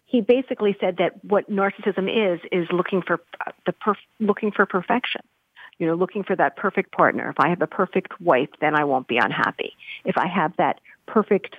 he 0.05 0.21
basically 0.21 0.77
said 0.79 0.99
that 0.99 1.25
what 1.25 1.51
narcissism 1.51 2.35
is 2.35 2.40
is 2.53 2.68
looking 2.71 3.01
for 3.01 3.23
uh, 3.47 3.53
the 3.64 3.73
perf- 3.73 3.97
looking 4.21 4.53
for 4.53 4.66
perfection 4.66 5.23
you 5.79 5.87
know, 5.87 5.95
looking 5.95 6.25
for 6.25 6.37
that 6.37 6.57
perfect 6.57 6.93
partner. 6.93 7.31
If 7.31 7.37
I 7.38 7.49
have 7.49 7.62
a 7.62 7.67
perfect 7.67 8.21
wife, 8.21 8.49
then 8.61 8.75
I 8.75 8.85
won't 8.85 9.09
be 9.09 9.19
unhappy. 9.19 9.75
If 10.05 10.17
I 10.19 10.27
have 10.27 10.57
that 10.57 10.81
perfect 11.07 11.57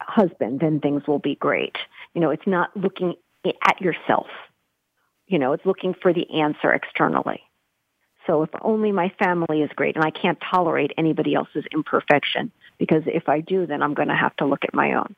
husband, 0.00 0.60
then 0.60 0.80
things 0.80 1.02
will 1.06 1.18
be 1.18 1.34
great. 1.34 1.76
You 2.14 2.20
know, 2.20 2.30
it's 2.30 2.46
not 2.46 2.74
looking 2.76 3.14
at 3.44 3.80
yourself. 3.80 4.26
You 5.26 5.38
know, 5.38 5.52
it's 5.52 5.66
looking 5.66 5.94
for 6.00 6.12
the 6.12 6.40
answer 6.40 6.72
externally. 6.72 7.42
So 8.26 8.42
if 8.42 8.50
only 8.62 8.92
my 8.92 9.12
family 9.18 9.62
is 9.62 9.70
great 9.76 9.96
and 9.96 10.04
I 10.04 10.10
can't 10.10 10.38
tolerate 10.50 10.92
anybody 10.96 11.34
else's 11.34 11.64
imperfection 11.72 12.50
because 12.78 13.02
if 13.06 13.28
I 13.28 13.40
do, 13.40 13.66
then 13.66 13.82
I'm 13.82 13.94
going 13.94 14.08
to 14.08 14.14
have 14.14 14.34
to 14.36 14.46
look 14.46 14.64
at 14.64 14.74
my 14.74 14.94
own. 14.94 15.14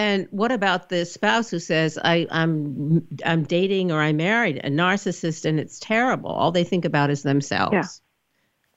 And 0.00 0.28
what 0.30 0.50
about 0.50 0.88
the 0.88 1.04
spouse 1.04 1.50
who 1.50 1.58
says, 1.58 1.98
I, 2.02 2.26
am 2.30 2.30
I'm, 2.30 3.08
I'm 3.22 3.42
dating 3.42 3.92
or 3.92 4.00
I'm 4.00 4.16
married 4.16 4.56
a 4.64 4.70
narcissist 4.70 5.44
and 5.44 5.60
it's 5.60 5.78
terrible. 5.78 6.30
All 6.30 6.52
they 6.52 6.64
think 6.64 6.86
about 6.86 7.10
is 7.10 7.22
themselves. 7.22 8.00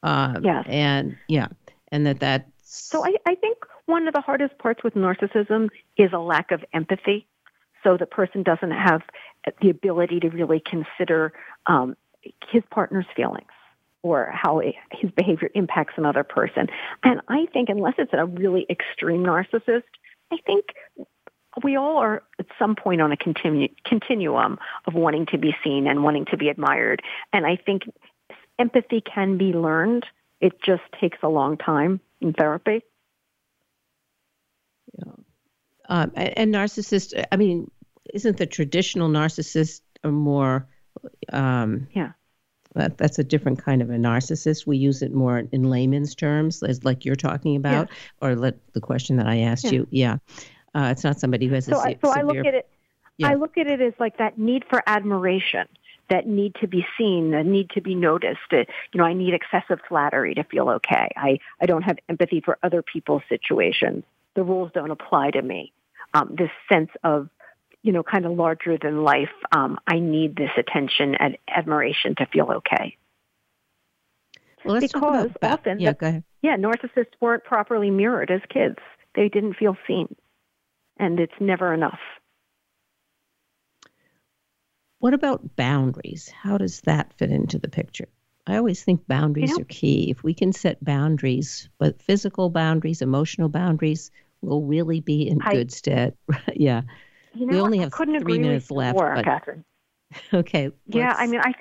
Yeah. 0.03 0.09
Uh, 0.09 0.39
yeah. 0.43 0.63
And 0.65 1.15
yeah, 1.29 1.47
and 1.93 2.05
that 2.07 2.19
that. 2.19 2.49
So 2.63 3.05
I, 3.05 3.15
I 3.25 3.35
think 3.35 3.57
one 3.85 4.05
of 4.05 4.13
the 4.13 4.19
hardest 4.19 4.57
parts 4.57 4.83
with 4.83 4.95
narcissism 4.95 5.69
is 5.95 6.11
a 6.11 6.19
lack 6.19 6.51
of 6.51 6.61
empathy. 6.73 7.25
So 7.85 7.95
the 7.95 8.05
person 8.05 8.43
doesn't 8.43 8.71
have 8.71 9.01
the 9.61 9.69
ability 9.69 10.19
to 10.21 10.29
really 10.29 10.61
consider 10.69 11.31
um, 11.67 11.95
his 12.51 12.63
partner's 12.69 13.05
feelings 13.15 13.47
or 14.01 14.29
how 14.33 14.59
his 14.91 15.09
behavior 15.11 15.49
impacts 15.55 15.93
another 15.95 16.25
person. 16.25 16.67
And 17.01 17.21
I 17.29 17.45
think 17.53 17.69
unless 17.69 17.93
it's 17.97 18.11
a 18.11 18.25
really 18.25 18.65
extreme 18.69 19.23
narcissist, 19.23 19.83
I 20.33 20.37
think 20.45 20.65
we 21.63 21.75
all 21.75 21.97
are 21.97 22.23
at 22.39 22.45
some 22.59 22.75
point 22.75 23.01
on 23.01 23.11
a 23.11 23.17
continu- 23.17 23.73
continuum 23.85 24.57
of 24.85 24.93
wanting 24.93 25.25
to 25.27 25.37
be 25.37 25.55
seen 25.63 25.87
and 25.87 26.03
wanting 26.03 26.25
to 26.25 26.37
be 26.37 26.49
admired. 26.49 27.01
And 27.31 27.45
I 27.45 27.55
think 27.55 27.83
empathy 28.59 29.01
can 29.01 29.37
be 29.37 29.53
learned. 29.53 30.05
It 30.41 30.61
just 30.61 30.83
takes 30.99 31.17
a 31.23 31.29
long 31.29 31.57
time 31.57 32.01
in 32.21 32.33
therapy. 32.33 32.83
Yeah. 34.97 35.13
Um, 35.89 36.11
and, 36.15 36.37
and 36.37 36.53
narcissist, 36.53 37.23
I 37.31 37.35
mean, 37.37 37.69
isn't 38.13 38.37
the 38.37 38.45
traditional 38.45 39.09
narcissist 39.09 39.81
a 40.03 40.09
more, 40.09 40.67
um, 41.31 41.87
yeah. 41.93 42.11
That, 42.75 42.97
that's 42.97 43.19
a 43.19 43.23
different 43.23 43.63
kind 43.63 43.83
of 43.83 43.91
a 43.91 43.97
narcissist. 43.97 44.65
We 44.65 44.77
use 44.77 45.03
it 45.03 45.13
more 45.13 45.37
in 45.37 45.69
layman's 45.69 46.15
terms, 46.15 46.63
as 46.63 46.83
like 46.83 47.05
you're 47.05 47.15
talking 47.15 47.55
about, 47.55 47.89
yeah. 47.89 48.27
or 48.27 48.35
let 48.35 48.55
the 48.73 48.81
question 48.81 49.17
that 49.17 49.27
I 49.27 49.41
asked 49.41 49.65
yeah. 49.65 49.71
you. 49.71 49.87
Yeah, 49.91 50.17
uh, 50.75 50.89
it's 50.91 51.03
not 51.03 51.19
somebody 51.19 51.47
who 51.47 51.55
has 51.55 51.65
so 51.65 51.77
a 51.77 51.79
I, 51.79 51.97
so 52.01 52.11
severe, 52.11 52.17
I 52.17 52.21
look 52.23 52.45
at 52.45 52.53
it. 52.53 52.67
Yeah. 53.17 53.29
I 53.29 53.33
look 53.35 53.57
at 53.57 53.67
it 53.67 53.79
as 53.81 53.93
like 53.99 54.17
that 54.17 54.37
need 54.37 54.63
for 54.69 54.81
admiration. 54.87 55.67
that 56.09 56.27
need 56.27 56.53
to 56.61 56.67
be 56.67 56.85
seen, 56.97 57.31
that 57.31 57.45
need 57.45 57.69
to 57.71 57.81
be 57.81 57.95
noticed. 57.95 58.51
you 58.51 58.65
know, 58.95 59.03
I 59.03 59.13
need 59.13 59.33
excessive 59.33 59.79
flattery 59.87 60.35
to 60.35 60.43
feel 60.43 60.69
okay. 60.69 61.09
I, 61.15 61.39
I 61.61 61.65
don't 61.65 61.83
have 61.83 61.97
empathy 62.09 62.41
for 62.41 62.57
other 62.61 62.81
people's 62.81 63.23
situations. 63.29 64.03
The 64.35 64.43
rules 64.43 64.71
don't 64.73 64.91
apply 64.91 65.31
to 65.31 65.41
me. 65.41 65.71
Um, 66.13 66.35
this 66.37 66.49
sense 66.71 66.89
of, 67.03 67.29
you 67.81 67.91
know, 67.91 68.03
kind 68.03 68.25
of 68.25 68.33
larger 68.33 68.77
than 68.77 69.03
life. 69.03 69.31
Um, 69.51 69.79
I 69.87 69.99
need 69.99 70.35
this 70.35 70.51
attention 70.57 71.15
and 71.15 71.37
admiration 71.47 72.15
to 72.15 72.25
feel 72.27 72.51
okay. 72.51 72.97
Well, 74.63 74.75
let's 74.75 74.93
because 74.93 75.01
talk 75.01 75.35
about 75.35 75.59
often, 75.59 75.79
yeah, 75.79 75.91
the, 75.91 75.97
go 75.97 76.07
ahead. 76.07 76.23
yeah, 76.41 76.55
narcissists 76.57 77.13
weren't 77.19 77.43
properly 77.43 77.89
mirrored 77.89 78.31
as 78.31 78.41
kids. 78.49 78.77
They 79.15 79.29
didn't 79.29 79.55
feel 79.55 79.75
seen, 79.87 80.15
and 80.97 81.19
it's 81.19 81.33
never 81.39 81.73
enough. 81.73 81.99
What 84.99 85.13
about 85.13 85.55
boundaries? 85.55 86.29
How 86.29 86.57
does 86.57 86.81
that 86.81 87.13
fit 87.13 87.29
into 87.29 87.59
the 87.59 87.67
picture? 87.67 88.07
I 88.47 88.57
always 88.57 88.83
think 88.83 89.05
boundaries 89.07 89.51
You 89.51 89.57
know- 89.57 89.61
are 89.61 89.65
key. 89.65 90.09
If 90.11 90.23
we 90.23 90.33
can 90.33 90.53
set 90.53 90.83
boundaries, 90.83 91.69
but 91.77 92.01
physical 92.01 92.49
boundaries, 92.49 93.01
emotional 93.01 93.49
boundaries, 93.49 94.11
we'll 94.41 94.61
really 94.63 95.01
be 95.01 95.27
in 95.27 95.41
I- 95.41 95.53
good 95.53 95.71
stead. 95.71 96.15
yeah. 96.55 96.81
You 97.33 97.47
know, 97.47 97.53
We 97.53 97.61
only 97.61 97.77
have 97.79 97.93
three 97.93 98.39
minutes 98.39 98.69
left, 98.71 98.97
more, 98.97 99.15
but- 99.15 99.25
Kathryn. 99.25 99.63
Okay. 100.33 100.69
Yeah, 100.85 101.13
I 101.17 101.25
mean, 101.25 101.41
I 101.43 101.53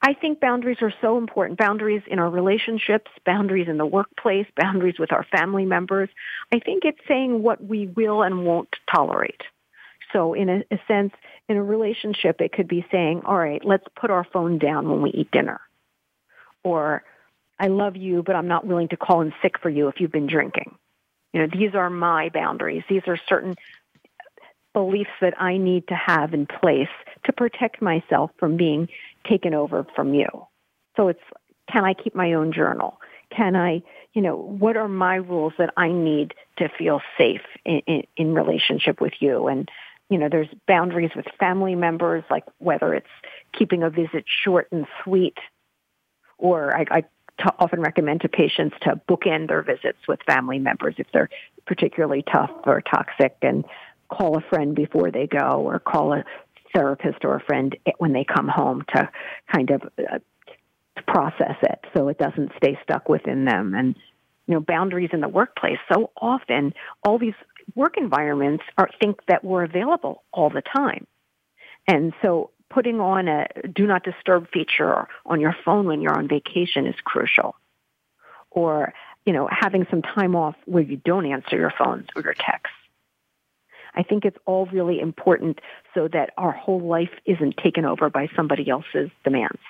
I 0.00 0.14
think 0.14 0.40
boundaries 0.40 0.78
are 0.80 0.92
so 1.00 1.18
important. 1.18 1.58
Boundaries 1.58 2.02
in 2.06 2.18
our 2.18 2.30
relationships, 2.30 3.10
boundaries 3.26 3.68
in 3.68 3.78
the 3.78 3.86
workplace, 3.86 4.46
boundaries 4.56 4.98
with 4.98 5.12
our 5.12 5.24
family 5.24 5.64
members. 5.64 6.08
I 6.52 6.60
think 6.60 6.84
it's 6.84 7.00
saying 7.08 7.42
what 7.42 7.62
we 7.62 7.86
will 7.86 8.22
and 8.22 8.44
won't 8.44 8.74
tolerate. 8.92 9.42
So, 10.12 10.34
in 10.34 10.48
a, 10.48 10.62
a 10.70 10.78
sense, 10.86 11.12
in 11.48 11.56
a 11.56 11.62
relationship, 11.62 12.40
it 12.40 12.52
could 12.52 12.68
be 12.68 12.86
saying, 12.90 13.22
"All 13.24 13.36
right, 13.36 13.62
let's 13.64 13.84
put 14.00 14.10
our 14.10 14.24
phone 14.24 14.58
down 14.58 14.88
when 14.88 15.02
we 15.02 15.10
eat 15.10 15.30
dinner," 15.32 15.60
or 16.62 17.02
"I 17.58 17.66
love 17.66 17.96
you, 17.96 18.22
but 18.22 18.36
I'm 18.36 18.48
not 18.48 18.66
willing 18.66 18.88
to 18.88 18.96
call 18.96 19.20
in 19.20 19.34
sick 19.42 19.58
for 19.58 19.68
you 19.68 19.88
if 19.88 20.00
you've 20.00 20.12
been 20.12 20.28
drinking." 20.28 20.76
You 21.32 21.40
know, 21.40 21.48
these 21.52 21.74
are 21.74 21.90
my 21.90 22.30
boundaries. 22.30 22.84
These 22.88 23.02
are 23.06 23.18
certain 23.28 23.56
beliefs 24.72 25.10
that 25.20 25.40
I 25.40 25.56
need 25.56 25.88
to 25.88 25.94
have 25.94 26.32
in 26.32 26.46
place 26.46 26.88
to 27.24 27.32
protect 27.32 27.82
myself 27.82 28.30
from 28.38 28.56
being 28.56 28.88
taken 29.28 29.54
over 29.54 29.86
from 29.94 30.14
you. 30.14 30.28
So 30.96 31.08
it's, 31.08 31.22
can 31.70 31.84
I 31.84 31.94
keep 31.94 32.14
my 32.14 32.32
own 32.32 32.52
journal? 32.52 32.98
Can 33.34 33.56
I, 33.56 33.82
you 34.14 34.22
know, 34.22 34.36
what 34.36 34.76
are 34.76 34.88
my 34.88 35.16
rules 35.16 35.52
that 35.58 35.72
I 35.76 35.90
need 35.92 36.34
to 36.56 36.68
feel 36.68 37.00
safe 37.16 37.42
in, 37.64 37.80
in, 37.86 38.02
in 38.16 38.34
relationship 38.34 39.00
with 39.00 39.12
you? 39.20 39.48
And, 39.48 39.68
you 40.08 40.18
know, 40.18 40.28
there's 40.30 40.48
boundaries 40.66 41.10
with 41.14 41.26
family 41.38 41.74
members, 41.74 42.24
like 42.30 42.44
whether 42.58 42.94
it's 42.94 43.06
keeping 43.52 43.82
a 43.82 43.90
visit 43.90 44.24
short 44.26 44.68
and 44.72 44.86
sweet, 45.04 45.36
or 46.38 46.74
I, 46.74 46.86
I 46.90 47.00
t- 47.02 47.56
often 47.58 47.80
recommend 47.80 48.22
to 48.22 48.28
patients 48.28 48.76
to 48.82 49.00
bookend 49.08 49.48
their 49.48 49.62
visits 49.62 49.98
with 50.08 50.20
family 50.26 50.58
members 50.58 50.94
if 50.98 51.06
they're 51.12 51.28
particularly 51.66 52.22
tough 52.22 52.50
or 52.64 52.80
toxic 52.80 53.36
and 53.42 53.64
call 54.08 54.38
a 54.38 54.40
friend 54.40 54.74
before 54.74 55.10
they 55.10 55.26
go 55.26 55.60
or 55.60 55.78
call 55.78 56.14
a 56.14 56.24
therapist 56.74 57.24
or 57.24 57.36
a 57.36 57.40
friend 57.40 57.76
when 57.98 58.12
they 58.12 58.24
come 58.24 58.48
home 58.48 58.84
to 58.94 59.08
kind 59.52 59.70
of 59.70 59.82
uh, 59.98 60.18
process 61.06 61.56
it 61.62 61.84
so 61.96 62.08
it 62.08 62.18
doesn't 62.18 62.52
stay 62.56 62.78
stuck 62.82 63.08
within 63.08 63.44
them. 63.44 63.74
And 63.74 63.96
you 64.46 64.54
know 64.54 64.60
boundaries 64.60 65.10
in 65.12 65.20
the 65.20 65.28
workplace. 65.28 65.78
So 65.92 66.10
often 66.16 66.72
all 67.04 67.18
these 67.18 67.34
work 67.74 67.96
environments 67.96 68.64
are 68.76 68.88
think 69.00 69.20
that 69.28 69.44
we're 69.44 69.64
available 69.64 70.24
all 70.32 70.50
the 70.50 70.62
time. 70.62 71.06
And 71.86 72.14
so 72.22 72.50
putting 72.70 72.98
on 73.00 73.28
a 73.28 73.46
do 73.72 73.86
not 73.86 74.02
disturb 74.04 74.48
feature 74.50 75.06
on 75.26 75.40
your 75.40 75.54
phone 75.64 75.86
when 75.86 76.00
you're 76.00 76.16
on 76.16 76.28
vacation 76.28 76.86
is 76.86 76.96
crucial. 77.04 77.54
Or 78.50 78.94
you 79.26 79.34
know 79.34 79.48
having 79.50 79.86
some 79.90 80.02
time 80.02 80.34
off 80.34 80.56
where 80.64 80.82
you 80.82 80.96
don't 80.96 81.26
answer 81.26 81.56
your 81.56 81.72
phones 81.78 82.06
or 82.16 82.22
your 82.22 82.34
texts 82.34 82.77
I 83.94 84.02
think 84.02 84.24
it's 84.24 84.36
all 84.46 84.66
really 84.66 85.00
important 85.00 85.60
so 85.94 86.08
that 86.12 86.30
our 86.36 86.52
whole 86.52 86.80
life 86.80 87.10
isn't 87.26 87.56
taken 87.62 87.84
over 87.84 88.10
by 88.10 88.28
somebody 88.36 88.68
else's 88.70 89.10
demands. 89.24 89.60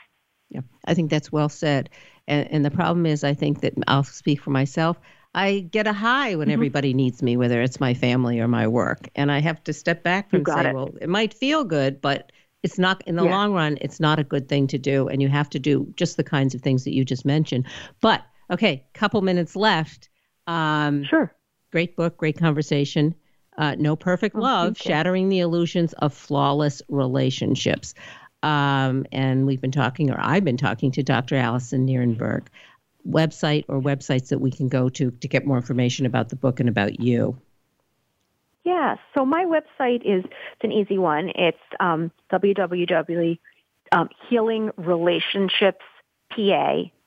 Yeah, 0.50 0.61
I 0.87 0.94
think 0.94 1.11
that's 1.11 1.31
well 1.31 1.48
said. 1.48 1.90
And, 2.26 2.50
and 2.50 2.64
the 2.64 2.70
problem 2.70 3.07
is, 3.07 3.24
I 3.24 3.35
think 3.35 3.61
that 3.61 3.74
I'll 3.87 4.04
speak 4.04 4.40
for 4.40 4.50
myself. 4.50 4.98
I 5.35 5.61
get 5.61 5.87
a 5.87 5.92
high 5.92 6.37
when 6.37 6.48
Mhm. 6.48 6.52
everybody 6.52 6.94
needs 6.94 7.22
me, 7.22 7.37
whether 7.37 7.61
it's 7.61 7.81
my 7.81 7.92
family 7.94 8.40
or 8.40 8.48
my 8.48 8.66
work, 8.66 9.09
and 9.14 9.31
I 9.31 9.40
have 9.40 9.62
to 9.64 9.72
step 9.72 10.02
back 10.02 10.33
and 10.33 10.46
say, 10.48 10.68
it. 10.68 10.74
well, 10.74 10.94
it 11.00 11.09
might 11.09 11.35
feel 11.35 11.64
good, 11.64 12.00
but 12.00 12.33
it's 12.62 12.78
not 12.78 13.07
in 13.07 13.16
the 13.16 13.24
Yeah. 13.24 13.31
long 13.31 13.52
run. 13.52 13.76
It's 13.81 14.00
not 14.00 14.18
a 14.18 14.24
good 14.24 14.48
thing 14.48 14.66
to 14.68 14.78
do, 14.78 15.07
and 15.09 15.20
you 15.22 15.28
have 15.28 15.50
to 15.50 15.59
do 15.59 15.87
just 15.96 16.16
the 16.16 16.24
kinds 16.24 16.54
of 16.54 16.62
things 16.62 16.85
that 16.85 16.94
you 16.94 17.04
just 17.04 17.24
mentioned. 17.24 17.66
But 18.00 18.24
okay, 18.50 18.87
couple 18.94 19.20
minutes 19.20 19.54
left. 19.54 20.09
Um, 20.46 21.04
Sure. 21.04 21.31
great 21.70 21.94
book, 21.94 22.16
great 22.16 22.38
conversation. 22.38 23.14
Uh, 23.59 23.75
no 23.79 23.97
perfect 23.97 24.37
Oh, 24.37 24.40
love, 24.40 24.79
shattering 24.79 25.29
the 25.29 25.40
illusions 25.40 25.92
of 25.94 26.14
flawless 26.14 26.81
relationships. 26.88 27.94
Um, 28.42 29.05
and 29.12 29.47
we've 29.47 29.61
been 29.61 29.73
talking, 29.73 30.11
or 30.11 30.16
I've 30.18 30.44
been 30.44 30.57
talking 30.57 30.92
to 30.92 31.03
Dr. 31.03 31.37
Alyson 31.37 31.87
Nerenberg. 31.87 32.47
Website 33.09 33.64
or 33.68 33.81
websites 33.81 34.29
that 34.29 34.38
we 34.38 34.51
can 34.51 34.68
go 34.68 34.88
to 34.90 35.11
to 35.11 35.29
get 35.29 35.47
more 35.47 35.57
information 35.57 36.07
about 36.07 36.29
the 36.29 36.37
book 36.37 36.61
and 36.61 36.68
about 36.68 37.01
you. 37.01 37.38
Yeah. 38.64 38.97
So 39.14 39.25
my 39.25 39.44
website 39.44 40.03
is 40.05 40.25
it's 40.25 40.62
an 40.62 40.73
easy 40.73 40.99
one. 40.99 41.33
It's 41.35 41.59
um. 41.81 42.12
Um, 43.90 44.11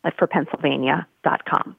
like 0.03 0.17
for 0.17 0.27
Pennsylvania 0.27 1.07
dot 1.23 1.45
com. 1.45 1.75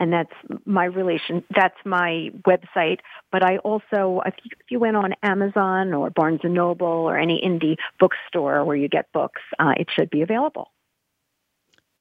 And 0.00 0.12
that's 0.12 0.32
my 0.64 0.86
relation. 0.86 1.44
That's 1.54 1.76
my 1.84 2.30
website. 2.46 3.00
But 3.30 3.44
I 3.44 3.58
also, 3.58 4.22
if 4.24 4.34
you, 4.42 4.50
if 4.58 4.70
you 4.70 4.80
went 4.80 4.96
on 4.96 5.12
Amazon 5.22 5.92
or 5.92 6.08
Barnes 6.10 6.40
and 6.42 6.54
Noble 6.54 6.86
or 6.86 7.18
any 7.18 7.40
indie 7.44 7.76
bookstore 8.00 8.64
where 8.64 8.76
you 8.76 8.88
get 8.88 9.12
books, 9.12 9.42
uh, 9.58 9.74
it 9.76 9.88
should 9.94 10.08
be 10.08 10.22
available. 10.22 10.72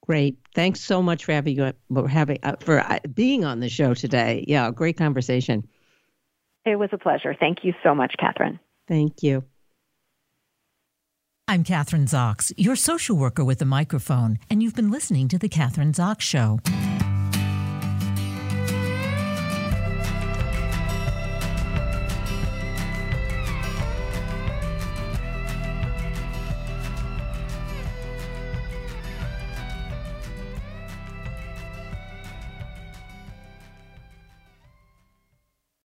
Great. 0.07 0.37
Thanks 0.55 0.79
so 0.79 1.03
much 1.03 1.25
for 1.25 1.33
having 1.33 1.55
you, 1.55 1.73
for 1.93 2.07
having 2.07 2.39
uh, 2.41 2.55
for 2.61 2.79
uh, 2.79 2.99
being 3.13 3.45
on 3.45 3.59
the 3.59 3.69
show 3.69 3.93
today. 3.93 4.43
Yeah, 4.47 4.71
great 4.71 4.97
conversation. 4.97 5.67
It 6.65 6.77
was 6.77 6.89
a 6.93 6.97
pleasure. 6.97 7.35
Thank 7.39 7.59
you 7.63 7.73
so 7.83 7.93
much, 7.93 8.15
Kathryn. 8.19 8.59
Thank 8.87 9.21
you. 9.21 9.43
I'm 11.47 11.63
Kathryn 11.63 12.07
Zox, 12.07 12.53
your 12.57 12.75
social 12.75 13.17
worker 13.17 13.43
with 13.43 13.61
a 13.61 13.65
microphone, 13.65 14.37
and 14.49 14.63
you've 14.63 14.75
been 14.75 14.91
listening 14.91 15.27
to 15.29 15.37
The 15.37 15.49
Kathryn 15.49 15.93
Zox 15.93 16.21
Show. 16.21 16.59